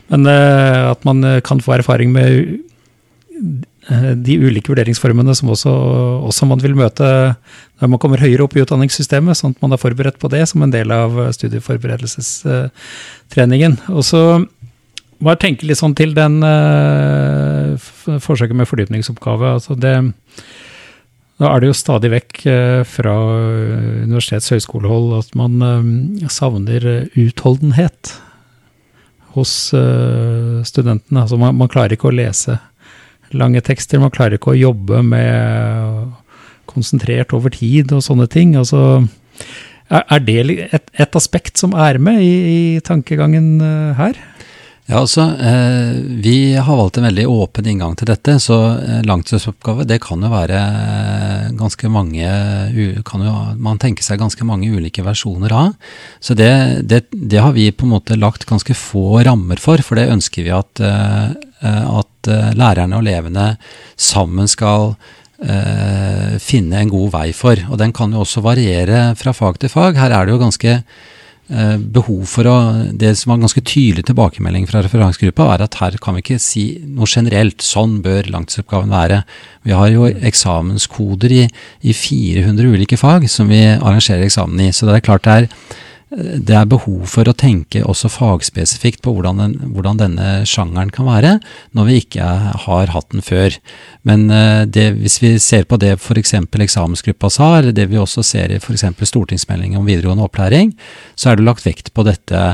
Men 0.09 0.25
at 0.29 1.03
man 1.05 1.21
kan 1.45 1.61
få 1.61 1.75
erfaring 1.75 2.09
med 2.15 2.57
Eh, 2.57 2.66
de 4.27 4.33
ulike 4.41 4.71
vurderingsformene 4.71 5.33
som 5.37 5.47
også, 5.53 5.73
også, 6.27 6.43
man 6.49 6.63
vil 6.63 6.75
møte 6.75 7.07
når 7.79 7.87
man 7.93 8.01
kommer 8.01 8.23
høyere 8.23 8.43
opp 8.43 8.53
i 8.57 8.61
utdanningssystemet, 8.63 9.37
sånn 9.37 9.53
at 9.55 9.61
man 9.63 9.73
er 9.75 9.81
forberedt 9.81 10.19
på 10.19 10.31
det 10.33 10.43
som 10.49 10.59
en 10.65 10.73
del 10.73 10.87
av 10.91 11.11
studieforberedelsestreningen. 11.37 13.73
Og 13.93 14.03
så 14.03 14.21
må 15.17 15.33
jeg 15.33 15.41
tenke 15.41 15.65
litt 15.69 15.79
sånn 15.79 15.95
til 15.97 16.11
den 16.17 16.35
uh, 16.45 17.77
forsøket 18.21 18.55
med 18.57 18.69
fordypningsoppgave. 18.69 19.45
altså 19.57 19.73
det 19.77 19.95
Da 21.37 21.45
er 21.51 21.57
det 21.61 21.67
jo 21.69 21.77
stadig 21.77 22.09
vekk 22.09 22.39
eh, 22.49 22.81
fra 22.81 23.13
universitets- 24.01 24.49
og 24.49 24.57
høyskolehold 24.57 25.11
at 25.19 25.35
man 25.37 25.61
eh, 25.61 26.29
savner 26.33 26.81
utholdenhet 27.13 28.17
hos 29.35 29.69
eh, 29.77 30.65
studentene. 30.65 31.21
Altså 31.21 31.37
man, 31.37 31.53
man, 31.59 31.69
klarer 31.69 31.93
ikke 31.93 32.09
å 32.09 32.15
lese 32.15 32.57
lange 33.35 33.61
tekster, 33.65 33.99
man 33.99 34.13
klarer 34.13 34.37
ikke 34.37 34.53
å 34.53 34.59
jobbe 34.59 35.01
med 35.03 36.13
konsentrert 36.67 37.33
over 37.35 37.53
tid 37.55 37.91
og 37.95 38.03
sånne 38.05 38.27
ting. 38.31 38.55
Altså, 38.59 39.07
er 39.89 40.23
det 40.23 40.39
et, 40.67 40.89
et 40.99 41.15
aspekt 41.19 41.59
som 41.59 41.75
er 41.75 41.99
med 41.99 42.21
i, 42.23 42.33
i 42.51 42.59
tankegangen 42.85 43.61
her? 43.97 44.19
Ja, 44.87 45.01
altså, 45.01 45.21
eh, 45.35 45.99
Vi 46.23 46.55
har 46.55 46.77
valgt 46.79 46.97
en 46.97 47.03
veldig 47.03 47.25
åpen 47.27 47.67
inngang 47.67 47.95
til 47.99 48.07
dette. 48.07 48.39
så 48.39 48.55
eh, 48.79 49.01
Langtidsoppgave 49.03 49.83
det 49.83 49.99
kan 49.99 50.21
jo 50.23 50.29
være 50.31 50.61
eh, 50.61 51.49
ganske 51.59 51.89
mange 51.91 52.29
kan 53.03 53.25
jo, 53.25 53.33
Man 53.59 53.81
tenker 53.83 54.03
seg 54.03 54.21
ganske 54.21 54.47
mange 54.47 54.71
ulike 54.71 55.03
versjoner 55.03 55.51
av. 55.51 55.73
Så 56.23 56.33
det, 56.39 56.87
det, 56.87 57.03
det, 57.11 57.41
har 57.43 57.51
vi 57.51 57.67
på 57.71 57.83
en 57.83 57.97
måte 57.97 58.15
lagt 58.15 58.47
ganske 58.47 58.73
få 58.73 59.19
rammer 59.27 59.59
for, 59.59 59.83
for 59.83 59.99
det 59.99 60.07
ønsker 60.07 60.47
vi 60.47 60.55
at, 60.55 60.79
eh, 60.79 61.35
at 61.65 62.31
eh, 62.31 62.49
lærerne 62.57 62.97
og 62.97 63.05
elevene 63.05 63.49
sammen 63.97 64.49
skal 64.51 64.93
eh, 65.41 66.37
finne 66.43 66.81
en 66.81 66.93
god 66.93 67.11
vei 67.15 67.27
for. 67.35 67.59
Og 67.71 67.79
den 67.81 67.93
kan 67.95 68.13
jo 68.13 68.23
også 68.25 68.45
variere 68.45 69.11
fra 69.19 69.35
fag 69.35 69.61
til 69.61 69.73
fag. 69.73 69.97
Her 69.97 70.13
er 70.15 70.25
det 70.27 70.35
jo 70.35 70.43
ganske 70.45 70.81
Eh, 71.47 71.77
behov 71.79 72.25
for 72.27 72.43
å 72.43 72.55
Det 72.91 73.13
som 73.15 73.31
var 73.31 73.39
ganske 73.39 73.61
tydelig 73.63 74.03
tilbakemelding 74.09 74.65
fra 74.67 74.81
referansegruppa, 74.83 75.53
er 75.53 75.61
at 75.63 75.77
her 75.79 75.95
kan 75.95 76.15
vi 76.15 76.19
ikke 76.19 76.39
si 76.43 76.83
noe 76.83 77.07
generelt. 77.07 77.63
Sånn 77.63 78.01
bør 78.03 78.27
langtidsoppgaven 78.27 78.91
være. 78.91 79.23
Vi 79.63 79.71
har 79.71 79.87
jo 79.87 80.09
eksamenskoder 80.11 81.31
i, 81.31 81.47
i 81.87 81.93
400 81.95 82.67
ulike 82.67 82.99
fag 82.99 83.29
som 83.31 83.47
vi 83.47 83.63
arrangerer 83.63 84.25
eksamen 84.27 84.59
i. 84.59 84.73
Så 84.75 84.87
det 84.87 84.97
er 84.97 85.07
klart 85.07 85.23
det 85.23 85.37
er 85.37 85.47
det 86.07 86.55
er 86.55 86.67
behov 86.71 87.01
for 87.11 87.27
å 87.27 87.35
tenke 87.35 87.81
også 87.83 88.07
fagspesifikt 88.07 89.01
på 89.03 89.11
hvordan, 89.11 89.41
den, 89.41 89.55
hvordan, 89.75 89.97
denne 89.99 90.27
sjangeren 90.47 90.91
kan 90.93 91.07
være, 91.09 91.33
når 91.75 91.87
vi 91.89 91.97
ikke 91.99 92.27
har 92.63 92.93
hatt 92.93 93.09
den 93.11 93.25
før. 93.25 93.57
Men 94.07 94.29
eh, 94.31 94.63
det, 94.71 94.85
hvis 95.01 95.19
vi 95.19 95.33
ser 95.43 95.67
på 95.67 95.79
det 95.81 95.97
f.eks. 95.97 96.31
eksamensgruppa 96.47 97.31
sa, 97.33 97.49
eller 97.57 97.75
det 97.75 97.89
vi 97.91 97.99
også 97.99 98.23
ser 98.23 98.53
i 98.55 98.59
f.eks. 98.61 98.85
stortingsmeldingen 99.11 99.81
om 99.81 99.89
videregående 99.89 100.23
opplæring, 100.23 100.71
så 101.19 101.33
er 101.33 101.41
det 101.41 101.47
lagt 101.49 101.67
vekt 101.67 101.91
på 101.91 102.07
dette, 102.07 102.45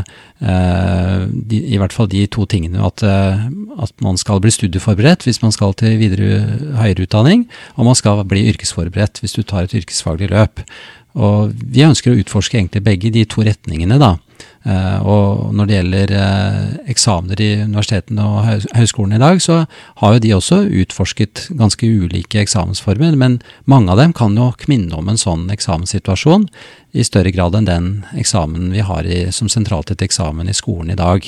eh, 0.41 1.21
i 1.53 1.77
hvert 1.77 1.93
fall 1.93 2.09
de 2.09 2.25
to 2.33 2.47
tingene. 2.49 2.81
At, 2.81 3.05
eh, 3.05 3.45
at, 3.77 3.93
man 4.01 4.17
skal 4.17 4.41
bli 4.41 4.49
studieforberedt 4.55 5.27
hvis 5.29 5.43
man 5.45 5.53
skal 5.53 5.77
til 5.77 6.01
videre 6.01 6.41
høyere 6.81 7.05
utdanning, 7.05 7.45
og 7.77 7.85
man 7.91 8.01
skal 8.01 8.25
bli 8.25 8.47
yrkesforberedt 8.49 9.21
hvis 9.21 9.37
du 9.37 9.45
tar 9.45 9.69
et 9.69 9.77
yrkesfaglig 9.77 10.33
løp. 10.33 10.65
Og 11.13 11.53
vi 11.53 11.85
ønsker 11.85 12.13
å 12.13 12.19
utforske 12.21 12.57
egentlig 12.57 12.83
begge 12.85 13.11
de 13.13 13.25
to 13.29 13.45
retningene, 13.45 13.99
da. 14.01 14.15
Uh, 14.63 14.99
og 15.03 15.55
når 15.55 15.67
det 15.67 15.75
gjelder 15.75 16.11
uh, 16.15 16.67
eksamener 16.89 17.41
i 17.43 17.49
universitetene 17.65 18.23
og 18.23 18.67
høyskolene 18.77 19.19
i 19.19 19.21
dag, 19.21 19.41
så 19.43 19.57
har 19.99 20.15
jo 20.15 20.21
de 20.23 20.31
også 20.37 20.61
utforsket 20.83 21.49
ganske 21.59 21.83
ulike 21.83 22.39
eksamensformer, 22.39 23.17
men 23.19 23.41
mange 23.69 23.91
av 23.91 23.99
dem 23.99 24.15
kan 24.15 24.35
jo 24.39 24.53
minne 24.71 24.95
om 24.95 25.11
en 25.11 25.19
sånn 25.19 25.49
eksamenssituasjon 25.53 26.47
i 26.95 27.03
større 27.03 27.33
grad 27.35 27.59
enn 27.59 27.67
den 27.67 27.91
eksamen 28.19 28.71
vi 28.71 28.87
har 28.87 29.03
i, 29.03 29.25
som 29.35 29.51
sentralt 29.51 29.91
et 29.91 30.05
eksamen 30.07 30.47
i 30.47 30.55
skolen 30.55 30.95
i 30.95 30.99
dag. 30.99 31.27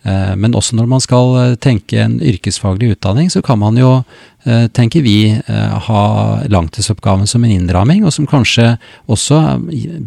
Uh, 0.00 0.32
men 0.36 0.56
også 0.56 0.78
når 0.78 0.86
man 0.88 1.02
skal 1.04 1.56
tenke 1.60 1.98
en 2.00 2.20
yrkesfaglig 2.24 2.94
utdanning, 2.96 3.28
så 3.32 3.42
kan 3.44 3.60
man 3.60 3.76
jo 3.76 3.98
Eh, 4.44 4.66
tenker 4.72 5.02
vi 5.04 5.40
eh, 5.46 5.78
ha 5.86 6.02
langtidsoppgaven 6.48 7.26
som 7.26 7.44
en 7.44 7.52
innramming, 7.52 8.06
og 8.06 8.14
som 8.14 8.28
kanskje 8.28 8.74
også 9.10 9.42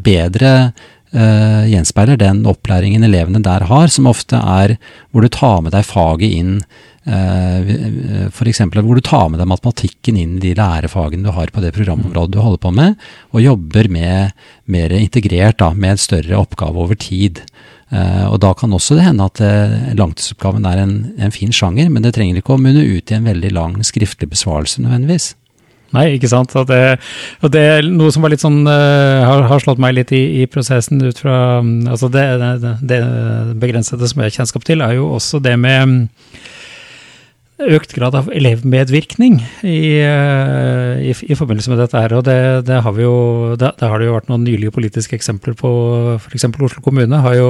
bedre 0.05 0.73
gjenspeiler 1.13 2.17
den 2.17 2.39
opplæringen 2.49 3.03
elevene 3.05 3.37
der 3.45 3.67
har, 3.69 3.91
som 3.93 4.07
ofte 4.09 4.33
er 4.33 4.71
hvor 5.13 5.21
du 5.21 5.29
tar 5.29 5.59
med 5.61 5.69
deg 5.75 5.85
faget 5.85 6.31
inn. 6.39 6.55
F.eks. 7.05 8.61
hvor 8.73 8.97
du 8.97 9.03
tar 9.05 9.27
med 9.29 9.37
deg 9.37 9.51
matematikken 9.51 10.17
inn 10.17 10.31
i 10.39 10.41
de 10.41 10.55
lærefagene 10.57 11.27
du 11.27 11.35
har 11.35 11.53
på 11.53 11.61
det 11.61 11.69
programområdet 11.75 12.33
du 12.33 12.39
holder 12.41 12.63
på 12.65 12.73
med, 12.73 12.97
og 13.29 13.45
jobber 13.45 13.91
med, 13.93 14.33
mer 14.65 14.97
integrert 14.97 15.61
da, 15.61 15.69
med 15.77 15.93
en 15.93 16.01
større 16.01 16.41
oppgave 16.41 16.81
over 16.81 16.97
tid. 16.97 17.43
Uh, 17.93 18.25
og 18.31 18.39
da 18.41 18.55
kan 18.57 18.73
også 18.73 18.97
det 18.97 19.05
hende 19.05 19.27
at 19.29 19.37
uh, 19.43 19.93
langtidsoppgaven 19.93 20.65
er 20.65 20.81
en, 20.81 20.93
en, 21.21 21.33
fin 21.33 21.53
sjanger, 21.53 21.91
men 21.93 22.01
det 22.01 22.15
trenger 22.15 22.39
ikke 22.39 22.55
å 22.55 22.61
munne 22.61 22.81
ut 22.81 23.11
i 23.11 23.17
en 23.19 23.27
veldig 23.29 23.51
lang 23.53 23.75
skriftlig 23.85 24.31
besvarelse 24.31 24.81
nødvendigvis. 24.81 25.35
Nei, 25.93 26.07
ikke 26.15 26.31
sant. 26.31 26.55
Og 26.57 26.65
det, 26.71 26.79
og 27.45 27.51
det 27.53 27.61
er 27.75 27.85
noe 27.85 28.09
som 28.13 28.25
var 28.25 28.33
litt 28.33 28.41
sånn, 28.41 28.63
uh, 28.65 29.21
har, 29.27 29.45
har, 29.51 29.61
slått 29.61 29.81
meg 29.83 29.93
litt 29.99 30.13
i, 30.15 30.23
i 30.41 30.49
prosessen 30.49 31.03
ut 31.05 31.21
fra 31.21 31.59
um, 31.61 31.83
altså 31.85 32.09
det, 32.09 32.25
det, 32.63 32.73
det, 32.89 32.99
begrensede 33.61 34.09
som 34.09 34.23
jeg 34.23 34.31
har 34.31 34.39
kjennskap 34.39 34.65
til, 34.65 34.81
er 34.81 34.97
jo 34.97 35.11
også 35.19 35.43
det 35.43 35.53
med 35.61 35.85
um, 35.85 35.99
økt 37.61 37.93
grad 37.93 38.15
av 38.17 38.29
elevmedvirkning 38.33 39.35
i, 39.61 40.01
eh, 40.01 41.01
i, 41.05 41.11
i, 41.13 41.35
forbindelse 41.37 41.69
med 41.69 41.79
dette 41.83 41.99
her. 42.01 42.15
Og 42.17 42.23
det, 42.25 42.65
det 42.65 42.79
har 42.81 42.97
jo, 42.99 43.13
det, 43.59 43.69
det, 43.79 43.89
har 43.89 44.01
det 44.01 44.07
jo 44.07 44.15
vært 44.15 44.31
noen 44.31 44.45
nylige 44.47 44.73
politiske 44.73 45.15
eksempler 45.17 45.55
på. 45.59 45.69
F.eks. 46.17 46.47
Oslo 46.49 46.81
kommune 46.85 47.21
jo, 47.37 47.49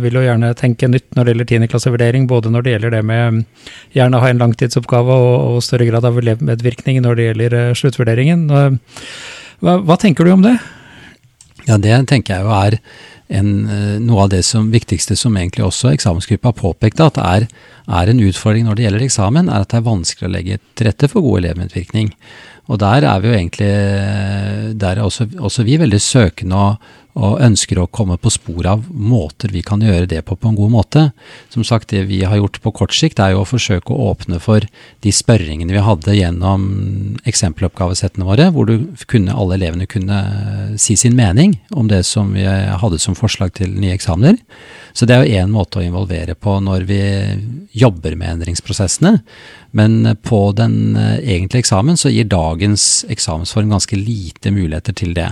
vil 0.00 0.18
jo 0.18 0.24
gjerne 0.24 0.54
tenke 0.58 0.88
nytt 0.88 1.12
når 1.16 1.26
det 1.26 1.34
gjelder 1.34 1.50
tiendeklassevurdering. 1.52 2.26
Både 2.30 2.52
når 2.52 2.64
det 2.64 2.74
gjelder 2.76 2.96
det 2.96 3.04
med 3.12 3.44
gjerne 3.96 4.22
ha 4.24 4.32
en 4.32 4.42
langtidsoppgave 4.42 5.20
og, 5.20 5.36
og 5.56 5.62
større 5.66 5.90
grad 5.90 6.08
av 6.08 6.18
elevmedvirkning 6.22 7.02
når 7.04 7.20
det 7.20 7.30
gjelder 7.30 7.58
eh, 7.60 7.72
sluttvurderingen. 7.76 8.48
Hva, 9.60 9.80
hva 9.84 10.00
tenker 10.00 10.24
du 10.24 10.32
om 10.32 10.44
det? 10.46 10.56
Ja, 11.68 11.76
det 11.76 11.92
tenker 12.08 12.38
jeg 12.38 12.46
jo 12.46 12.54
er 12.56 12.80
en, 13.30 13.50
eh, 13.70 13.96
noe 14.02 14.24
av 14.24 14.30
det 14.32 14.42
som, 14.46 14.70
viktigste 14.72 15.16
som 15.16 15.36
egentlig 15.38 15.64
også 15.66 15.92
eksamensgruppa 15.94 16.52
påpekte, 16.58 17.06
at 17.06 17.18
det 17.18 17.26
er, 17.26 17.48
er, 17.86 18.10
en 18.10 18.22
utfordring 18.26 18.66
når 18.66 18.78
det 18.78 18.86
gjelder 18.86 19.06
eksamen, 19.06 19.50
er 19.50 19.64
at 19.64 19.70
det 19.70 19.80
er 19.80 19.86
vanskelig 19.86 20.28
å 20.28 20.32
legge 20.34 20.58
til 20.74 20.90
rette 20.90 21.10
for 21.10 21.24
god 21.24 21.44
elevmedvirkning. 21.44 22.10
Og 22.70 22.78
der 22.82 23.06
er 23.06 23.22
vi 23.22 23.30
jo 23.30 23.36
egentlig, 23.36 23.70
der 24.78 24.98
er 24.98 25.02
også, 25.02 25.26
også 25.38 25.66
vi 25.66 25.78
veldig 25.80 26.00
søkende 26.02 26.58
og, 26.58 26.90
og 27.18 27.40
ønsker 27.42 27.80
å 27.80 27.88
komme 27.90 28.16
på 28.20 28.30
sporet 28.32 28.70
av 28.70 28.84
måter 28.90 29.50
vi 29.50 29.62
kan 29.66 29.82
gjøre 29.82 30.08
det 30.10 30.22
på 30.26 30.36
på 30.38 30.50
en 30.50 30.58
god 30.58 30.70
måte. 30.72 31.02
Som 31.50 31.64
sagt, 31.66 31.90
det 31.90 32.04
vi 32.08 32.22
har 32.24 32.38
gjort 32.38 32.60
på 32.62 32.72
kort 32.80 32.94
sikt, 32.94 33.18
er 33.18 33.34
jo 33.34 33.42
å 33.42 33.48
forsøke 33.48 33.92
å 33.92 34.10
åpne 34.12 34.38
for 34.42 34.64
de 35.04 35.12
spørringene 35.14 35.74
vi 35.74 35.82
hadde 35.84 36.16
gjennom 36.16 36.66
eksempeloppgavesettene 37.28 38.26
våre, 38.28 38.50
hvor 38.54 38.70
kunne, 39.10 39.34
alle 39.34 39.58
elevene 39.58 39.88
kunne 39.90 40.20
si 40.80 40.96
sin 40.96 41.16
mening 41.18 41.56
om 41.74 41.90
det 41.90 42.04
som 42.08 42.32
vi 42.36 42.46
hadde 42.46 43.00
som 43.02 43.18
forslag 43.18 43.54
til 43.58 43.74
nye 43.74 43.96
eksamener. 43.96 44.38
Så 44.94 45.06
det 45.06 45.16
er 45.16 45.24
jo 45.24 45.40
én 45.42 45.54
måte 45.54 45.80
å 45.80 45.86
involvere 45.86 46.36
på 46.38 46.58
når 46.62 46.86
vi 46.88 47.02
jobber 47.80 48.16
med 48.18 48.36
endringsprosessene. 48.36 49.18
Men 49.76 50.16
på 50.26 50.40
den 50.58 50.96
egentlige 50.98 51.62
eksamen 51.64 51.98
så 51.98 52.10
gir 52.10 52.30
dagens 52.30 53.04
eksamensform 53.10 53.70
ganske 53.70 53.98
lite 53.98 54.50
muligheter 54.54 54.96
til 54.98 55.14
det. 55.14 55.30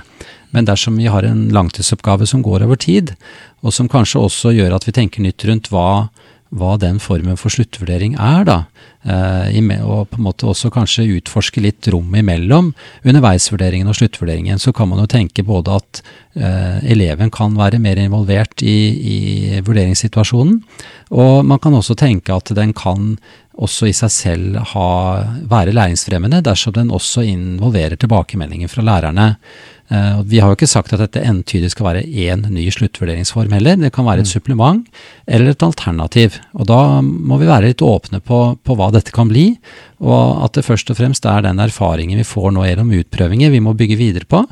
Men 0.55 0.69
dersom 0.69 0.97
vi 0.97 1.11
har 1.11 1.27
en 1.27 1.49
langtidsoppgave 1.55 2.27
som 2.27 2.43
går 2.45 2.65
over 2.67 2.81
tid, 2.81 3.15
og 3.63 3.75
som 3.75 3.91
kanskje 3.91 4.23
også 4.25 4.55
gjør 4.57 4.79
at 4.79 4.89
vi 4.89 4.97
tenker 4.97 5.25
nytt 5.25 5.45
rundt 5.49 5.71
hva, 5.73 6.09
hva 6.49 6.77
den 6.81 6.97
formen 7.03 7.37
for 7.37 7.53
sluttvurdering 7.53 8.15
er, 8.17 8.47
da, 8.49 8.57
eh, 9.05 9.59
og 9.83 10.09
på 10.09 10.21
en 10.21 10.25
måte 10.25 10.49
også 10.49 10.71
kanskje 10.73 11.09
utforske 11.19 11.61
litt 11.61 11.91
rom 11.93 12.15
imellom 12.17 12.71
underveisvurderingen 13.05 13.91
og 13.91 13.99
sluttvurderingen, 13.99 14.61
så 14.63 14.73
kan 14.73 14.89
man 14.89 15.03
jo 15.03 15.11
tenke 15.13 15.45
både 15.45 15.77
at 15.77 16.01
eh, 16.39 16.79
eleven 16.95 17.33
kan 17.35 17.59
være 17.59 17.83
mer 17.83 18.01
involvert 18.01 18.65
i, 18.65 18.79
i 18.97 19.19
vurderingssituasjonen, 19.61 20.63
og 21.13 21.45
man 21.45 21.61
kan 21.61 21.77
også 21.77 21.99
tenke 21.99 22.33
at 22.33 22.55
den 22.57 22.73
kan 22.77 23.19
også 23.59 23.89
i 23.89 23.97
seg 23.97 24.13
selv 24.15 24.61
ha, 24.73 24.91
være 25.51 25.75
læringsfremmende 25.75 26.43
dersom 26.47 26.77
den 26.77 26.93
også 26.95 27.25
involverer 27.27 27.99
tilbakemeldinger 27.99 28.71
fra 28.71 28.85
lærerne. 28.87 29.33
Uh, 29.89 30.21
vi 30.29 30.37
har 30.37 30.51
jo 30.51 30.57
ikke 30.59 30.69
sagt 30.69 30.93
at 30.93 31.01
dette 31.01 31.23
entydig 31.25 31.71
skal 31.73 31.87
være 31.87 32.03
én 32.05 32.43
ny 32.53 32.67
sluttvurderingsform 32.75 33.55
heller. 33.57 33.79
Det 33.81 33.89
kan 33.95 34.05
være 34.05 34.21
et 34.21 34.29
mm. 34.29 34.33
supplement 34.35 34.99
eller 35.25 35.55
et 35.55 35.65
alternativ. 35.65 36.37
Og 36.61 36.69
da 36.69 37.01
må 37.01 37.39
vi 37.41 37.49
være 37.49 37.71
litt 37.71 37.85
åpne 37.85 38.21
på, 38.21 38.41
på, 38.61 38.77
hva 38.77 38.91
dette 38.93 39.15
kan 39.17 39.31
bli, 39.33 39.47
og 40.05 40.45
at 40.45 40.59
det 40.59 40.67
først 40.67 40.93
og 40.93 40.99
fremst 41.01 41.25
er 41.27 41.47
den 41.47 41.63
erfaringen 41.65 42.21
vi 42.21 42.27
får 42.29 42.53
nå 42.53 42.67
gjennom 42.69 42.93
utprøvinger 43.01 43.55
vi 43.55 43.63
må 43.65 43.73
bygge 43.79 43.97
videre 43.99 44.29
på. 44.29 44.43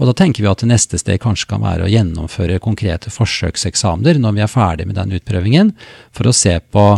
Og 0.00 0.08
da 0.08 0.16
tenker 0.16 0.42
vi 0.42 0.50
at 0.50 0.64
det 0.64 0.72
neste 0.72 0.98
steg 1.02 1.20
kanskje 1.22 1.52
kan 1.52 1.62
være 1.66 1.84
å 1.84 1.92
gjennomføre 1.92 2.58
konkrete 2.64 3.12
forsøkseksamener 3.12 4.16
når 4.22 4.38
vi 4.38 4.46
er 4.46 4.50
ferdig 4.50 4.88
med 4.88 4.96
den 4.96 5.12
utprøvingen, 5.20 5.74
for 6.16 6.32
å 6.32 6.34
se 6.34 6.56
på, 6.72 6.88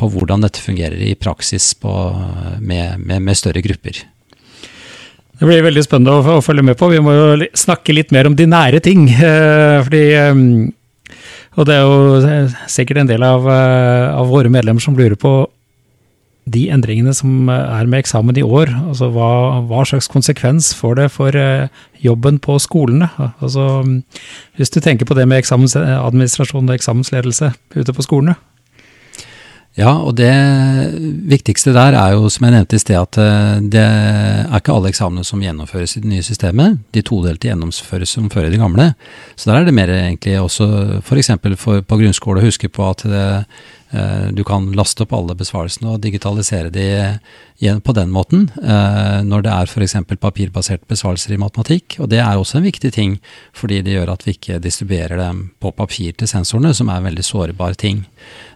på 0.00 0.08
hvordan 0.10 0.46
dette 0.46 0.62
fungerer 0.64 0.98
i 1.04 1.12
praksis 1.18 1.74
på, 1.78 1.92
med, 2.58 2.98
med, 3.04 3.20
med 3.22 3.38
større 3.38 3.62
grupper. 3.64 4.00
Det 5.40 5.48
blir 5.48 5.62
veldig 5.64 5.82
spennende 5.86 6.18
å, 6.18 6.36
å, 6.36 6.42
følge 6.44 6.66
med 6.68 6.76
på. 6.76 6.90
Vi 6.92 7.00
må 7.00 7.14
jo 7.16 7.46
snakke 7.56 7.94
litt 7.96 8.10
mer 8.12 8.28
om 8.28 8.34
de 8.36 8.44
nære 8.44 8.82
ting. 8.84 9.06
Eh, 9.08 9.78
fordi, 9.86 10.02
eh, 10.12 11.14
og 11.56 11.68
det 11.68 11.78
er 11.78 11.86
jo 11.88 12.50
sikkert 12.68 13.00
en 13.00 13.08
del 13.08 13.24
av, 13.24 13.48
eh, 13.48 14.10
av, 14.12 14.28
våre 14.28 14.52
medlemmer 14.52 14.84
som 14.84 14.98
lurer 14.98 15.16
på 15.16 15.32
de 16.50 16.66
endringene 16.74 17.14
som 17.16 17.48
er 17.52 17.88
med 17.88 18.02
eksamen 18.02 18.36
i 18.40 18.44
år, 18.44 18.72
altså 18.90 19.10
hva, 19.14 19.60
hva 19.70 19.84
slags 19.86 20.08
konsekvens 20.10 20.72
får 20.74 20.96
det 20.98 21.08
for 21.14 21.36
jobben 22.02 22.40
på 22.42 22.56
skolene? 22.58 23.06
Altså, 23.28 23.84
hvis 24.58 24.72
du 24.74 24.80
tenker 24.82 25.06
på 25.06 25.14
det 25.14 25.28
med 25.30 25.44
eksamensadministrasjon 25.44 26.66
og 26.66 26.74
eksamensledelse 26.74 27.52
ute 27.76 27.94
på 27.94 28.06
skolene? 28.08 28.34
Ja, 29.78 29.92
og 30.02 30.16
det 30.18 30.32
viktigste 31.30 31.70
der 31.72 31.94
er 31.94 32.16
jo, 32.16 32.26
som 32.32 32.44
jeg 32.44 32.56
nevnte 32.56 32.76
i 32.76 32.82
sted, 32.82 32.98
at 32.98 33.18
eh, 33.22 33.60
det 33.70 33.82
er 33.84 34.56
ikke 34.58 34.74
alle 34.74 34.90
eksamene 34.90 35.24
som 35.24 35.42
gjennomføres 35.44 35.94
i 35.96 36.02
det 36.02 36.10
nye 36.10 36.26
systemet. 36.26 36.80
De 36.92 37.04
todelte 37.06 37.48
gjennomføres 37.48 38.16
som 38.16 38.26
før 38.32 38.48
i 38.48 38.52
det 38.52 38.60
gamle. 38.60 38.90
Så 39.36 39.50
der 39.50 39.60
er 39.60 39.68
det 39.68 39.76
mer 39.76 39.92
egentlig 39.94 40.40
også 40.40 40.66
f.eks. 40.98 41.30
på 41.40 42.00
grunnskole 42.02 42.42
å 42.42 42.48
huske 42.48 42.72
på 42.72 42.88
at 42.90 43.06
det, 43.06 43.28
Eh, 43.30 43.79
du 44.30 44.44
kan 44.46 44.68
laste 44.78 45.02
opp 45.02 45.12
alle 45.16 45.34
besvarelsene 45.34 45.90
og 45.90 46.02
digitalisere 46.04 46.70
de 46.70 46.84
på 47.60 47.92
den 47.92 48.10
måten, 48.10 48.50
eh, 48.62 49.20
når 49.22 49.42
det 49.44 49.52
er 49.52 49.68
f.eks. 49.68 49.94
papirbaserte 50.20 50.88
besvarelser 50.88 51.34
i 51.34 51.40
matematikk. 51.40 51.98
Og 52.00 52.08
det 52.08 52.18
er 52.18 52.38
også 52.38 52.58
en 52.58 52.64
viktig 52.64 52.92
ting, 52.92 53.18
fordi 53.52 53.82
det 53.84 53.92
gjør 53.92 54.14
at 54.14 54.24
vi 54.24 54.32
ikke 54.32 54.60
distribuerer 54.64 55.20
dem 55.20 55.50
på 55.60 55.72
papir 55.76 56.16
til 56.16 56.28
sensorene, 56.28 56.72
som 56.74 56.88
er 56.88 57.00
en 57.00 57.08
veldig 57.10 57.24
sårbar 57.24 57.76
ting. 57.76 58.06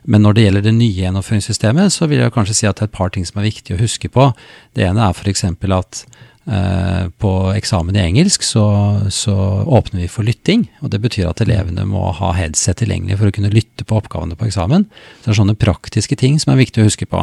Men 0.05 0.25
når 0.25 0.35
det 0.35 0.45
gjelder 0.47 0.65
det 0.65 0.75
nye 0.79 1.03
gjennomføringssystemet, 1.03 1.93
så 1.93 2.09
vil 2.09 2.25
jeg 2.25 2.33
kanskje 2.33 2.55
si 2.55 2.67
at 2.67 2.81
det 2.81 2.89
er 2.89 2.93
et 2.93 2.97
par 2.97 3.13
ting 3.13 3.29
som 3.29 3.41
er 3.41 3.51
viktig 3.51 3.77
å 3.77 3.83
huske 3.83 4.09
på. 4.09 4.31
Det 4.73 4.89
ene 4.89 5.05
er 5.05 5.13
f.eks. 5.13 5.45
at 5.45 6.07
Eh, 6.09 6.34
på 6.45 7.31
eksamen 7.57 7.97
i 7.97 8.03
engelsk 8.03 8.43
så, 8.45 8.65
så, 9.09 9.33
åpner 9.65 10.03
vi 10.03 10.09
for 10.13 10.27
lytting. 10.29 10.67
og 10.85 10.91
Det 10.93 10.99
betyr 11.01 11.31
at 11.31 11.41
elevene 11.41 11.87
må 11.89 12.03
ha 12.19 12.35
headset 12.37 12.83
tilgjengelig 12.83 13.17
for 13.17 13.31
å 13.31 13.33
kunne 13.33 13.53
lytte 13.55 13.87
på 13.89 13.97
oppgavene 13.97 14.37
på 14.37 14.51
eksamen. 14.51 14.85
Så 14.85 15.25
det 15.25 15.33
er 15.33 15.39
sånne 15.39 15.57
praktiske 15.57 16.19
ting 16.21 16.37
som 16.43 16.53
er 16.53 16.61
viktig 16.61 16.83
å 16.83 16.91
huske 16.91 17.09
på. 17.09 17.23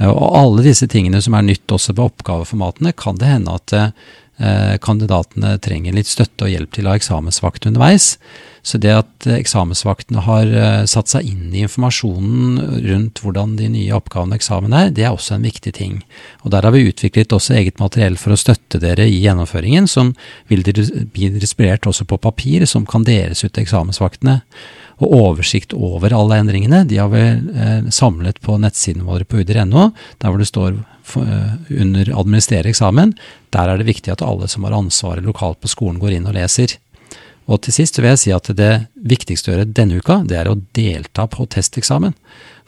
Eh, 0.00 0.10
og 0.10 0.36
alle 0.38 0.64
disse 0.66 0.88
tingene 0.90 1.22
som 1.22 1.36
er 1.38 1.46
nytt 1.46 1.70
også 1.70 1.94
på 1.96 2.08
oppgaveformatene, 2.10 2.94
kan 2.96 3.20
det 3.20 3.30
hende 3.30 3.54
at 3.60 3.76
eh, 3.76 3.92
kandidatene 4.80 5.58
trenger 5.60 5.92
litt 5.92 6.08
støtte 6.08 6.46
og 6.46 6.52
hjelp 6.54 6.70
til 6.72 6.88
av 6.88 6.96
eksamensvakt 6.96 7.66
underveis. 7.68 8.14
Så 8.62 8.78
det 8.80 8.92
at 8.92 9.26
eksamensvaktene 9.32 10.24
har 10.26 10.50
eh, 10.52 10.82
satt 10.88 11.08
seg 11.08 11.28
inn 11.30 11.54
i 11.54 11.62
informasjonen 11.64 12.58
rundt 12.84 13.22
hvordan 13.24 13.54
de 13.56 13.70
nye 13.72 13.94
oppgavene 13.96 14.36
og 14.36 14.40
eksamen 14.42 14.74
er, 14.76 14.90
det 14.92 15.06
er 15.06 15.14
også 15.14 15.38
en 15.38 15.46
viktig 15.48 15.72
ting. 15.78 16.02
Og 16.44 16.52
Der 16.52 16.68
har 16.68 16.74
vi 16.74 16.84
utviklet 16.90 17.32
også 17.32 17.56
eget 17.56 17.80
materiell 17.80 18.18
for 18.20 18.34
å 18.34 18.40
støtte 18.40 18.80
dere 18.82 19.08
i 19.08 19.22
gjennomføringen, 19.22 19.88
som 19.88 20.12
vil 20.52 20.64
bli 20.64 21.32
distribuert 21.38 21.88
også 21.88 22.04
på 22.04 22.20
papir, 22.20 22.66
som 22.68 22.84
kan 22.88 23.06
deles 23.06 23.44
ut 23.44 23.52
til 23.54 23.64
eksamensvaktene. 23.64 24.40
Og 25.00 25.16
oversikt 25.16 25.72
over 25.72 26.12
alle 26.12 26.42
endringene 26.42 26.84
de 26.84 27.00
har 27.00 27.08
vi 27.14 27.24
eh, 27.24 27.88
samlet 27.88 28.42
på 28.44 28.60
nettsiden 28.60 29.08
vår 29.08 29.24
på 29.24 29.40
udir.no, 29.40 29.90
der 30.20 30.28
hvor 30.28 30.42
det 30.42 30.50
står 30.52 30.74
eh, 30.76 30.99
under 31.16 32.04
'administrere 32.04 32.70
eksamen'. 32.70 33.16
Der 33.50 33.68
er 33.68 33.78
det 33.78 33.86
viktig 33.86 34.12
at 34.12 34.22
alle 34.22 34.48
som 34.48 34.64
har 34.64 34.72
ansvaret 34.72 35.24
lokalt 35.24 35.60
på 35.60 35.68
skolen, 35.68 35.98
går 35.98 36.12
inn 36.12 36.26
og 36.26 36.34
leser. 36.34 36.76
Og 37.48 37.62
til 37.62 37.72
sist 37.72 37.98
vil 37.98 38.10
jeg 38.12 38.18
si 38.18 38.30
at 38.30 38.46
det 38.56 38.86
viktigste 38.94 39.50
å 39.50 39.54
gjøre 39.54 39.72
denne 39.74 39.98
uka, 39.98 40.22
det 40.24 40.36
er 40.38 40.50
å 40.50 40.60
delta 40.76 41.26
på 41.26 41.46
testeksamen. 41.50 42.14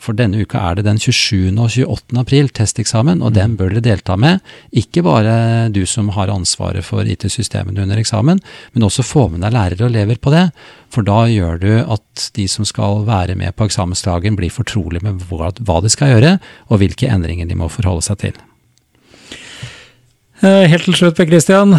For 0.02 0.18
denne 0.18 0.42
uka 0.42 0.58
er 0.58 0.78
det 0.78 0.86
den 0.88 0.98
27. 0.98 1.52
og 1.54 1.68
28. 1.70 2.18
april 2.18 2.48
testeksamen, 2.50 3.22
og 3.22 3.36
den 3.36 3.54
bør 3.58 3.70
dere 3.76 3.84
delta 3.84 4.16
med. 4.18 4.42
Ikke 4.74 5.04
bare 5.06 5.68
du 5.70 5.84
som 5.86 6.10
har 6.16 6.32
ansvaret 6.32 6.82
for 6.86 7.06
IT-systemene 7.06 7.84
under 7.84 8.00
eksamen, 8.02 8.42
men 8.74 8.86
også 8.86 9.06
få 9.06 9.28
med 9.30 9.44
deg 9.44 9.54
lærere 9.54 9.86
og 9.86 9.92
elever 9.92 10.18
på 10.18 10.34
det. 10.34 10.48
For 10.92 11.06
da 11.06 11.22
gjør 11.30 11.62
du 11.62 11.70
at 11.80 12.28
de 12.34 12.48
som 12.50 12.66
skal 12.66 13.04
være 13.06 13.38
med 13.38 13.54
på 13.54 13.70
eksamensdagen, 13.70 14.38
blir 14.38 14.50
fortrolig 14.50 15.04
med 15.06 15.22
hva, 15.30 15.52
de 15.54 15.92
skal 15.92 16.16
gjøre, 16.16 16.36
og 16.66 16.82
hvilke 16.82 17.10
endringer 17.10 17.46
de 17.46 17.58
må 17.62 17.70
forholde 17.70 18.02
seg 18.08 18.24
til. 18.26 18.40
Eh, 20.42 20.66
helt 20.66 20.88
til 20.88 20.98
slutt, 20.98 21.14
Per 21.14 21.30
Christian. 21.30 21.78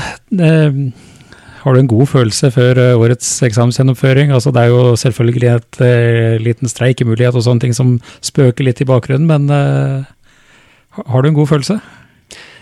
Har 1.63 1.73
du 1.73 1.79
en 1.79 1.87
god 1.87 2.09
følelse 2.11 2.51
før 2.51 2.79
eh, 2.81 2.99
årets 2.99 3.27
eksamensgjennomføring? 3.47 4.33
Altså, 4.35 4.51
det 4.51 4.65
er 4.65 4.71
jo 4.73 4.97
selvfølgelig 4.99 5.49
et 5.53 5.79
uh, 5.79 6.35
liten 6.43 6.67
streikemulighet 6.67 7.37
og 7.39 7.45
sånne 7.45 7.63
ting 7.63 7.75
som 7.75 7.95
spøker 8.19 8.67
litt 8.67 8.81
i 8.83 8.87
bakgrunnen, 8.89 9.29
men 9.29 9.47
uh, 9.47 10.03
har 11.07 11.23
du 11.23 11.29
en 11.29 11.37
god 11.37 11.53
følelse? 11.53 11.77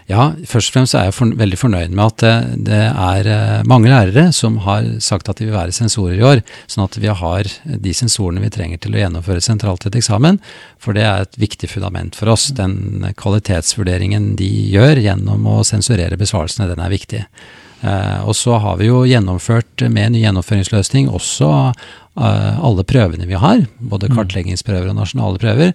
Ja, 0.09 0.33
først 0.49 0.69
og 0.69 0.75
fremst 0.75 0.95
er 0.97 1.07
jeg 1.07 1.15
for, 1.15 1.33
veldig 1.39 1.57
fornøyd 1.57 1.93
med 1.95 2.03
at 2.03 2.21
det, 2.21 2.65
det 2.67 2.79
er 2.89 3.63
mange 3.69 3.89
lærere 3.89 4.27
som 4.35 4.57
har 4.65 4.85
sagt 5.01 5.29
at 5.31 5.39
de 5.39 5.47
vil 5.47 5.55
være 5.55 5.73
sensorer 5.75 6.17
i 6.19 6.25
år, 6.27 6.41
sånn 6.69 6.83
at 6.83 6.97
vi 6.99 7.07
har 7.21 7.49
de 7.85 7.93
sensorene 7.95 8.43
vi 8.43 8.51
trenger 8.53 8.81
til 8.81 8.97
å 8.97 9.01
gjennomføre 9.01 9.45
sentralt 9.45 9.87
et 9.87 9.97
eksamen. 10.01 10.41
For 10.83 10.97
det 10.97 11.05
er 11.07 11.23
et 11.23 11.39
viktig 11.39 11.69
fundament 11.71 12.17
for 12.19 12.33
oss. 12.33 12.49
Den 12.57 13.05
kvalitetsvurderingen 13.21 14.33
de 14.41 14.51
gjør 14.73 14.99
gjennom 15.05 15.47
å 15.47 15.61
sensurere 15.67 16.19
besvarelsene, 16.19 16.69
den 16.73 16.83
er 16.83 16.91
viktig. 16.91 17.23
Eh, 17.81 18.21
og 18.29 18.35
så 18.37 18.59
har 18.61 18.77
vi 18.77 18.91
jo 18.91 19.01
gjennomført 19.09 19.81
med 19.89 20.13
ny 20.13 20.21
gjennomføringsløsning 20.21 21.07
også 21.09 21.49
eh, 21.71 22.59
alle 22.61 22.85
prøvene 22.85 23.25
vi 23.25 23.39
har, 23.41 23.63
både 23.79 24.11
mm. 24.11 24.17
kartleggingsprøver 24.17 24.91
og 24.91 24.99
nasjonale 24.99 25.41
prøver, 25.41 25.71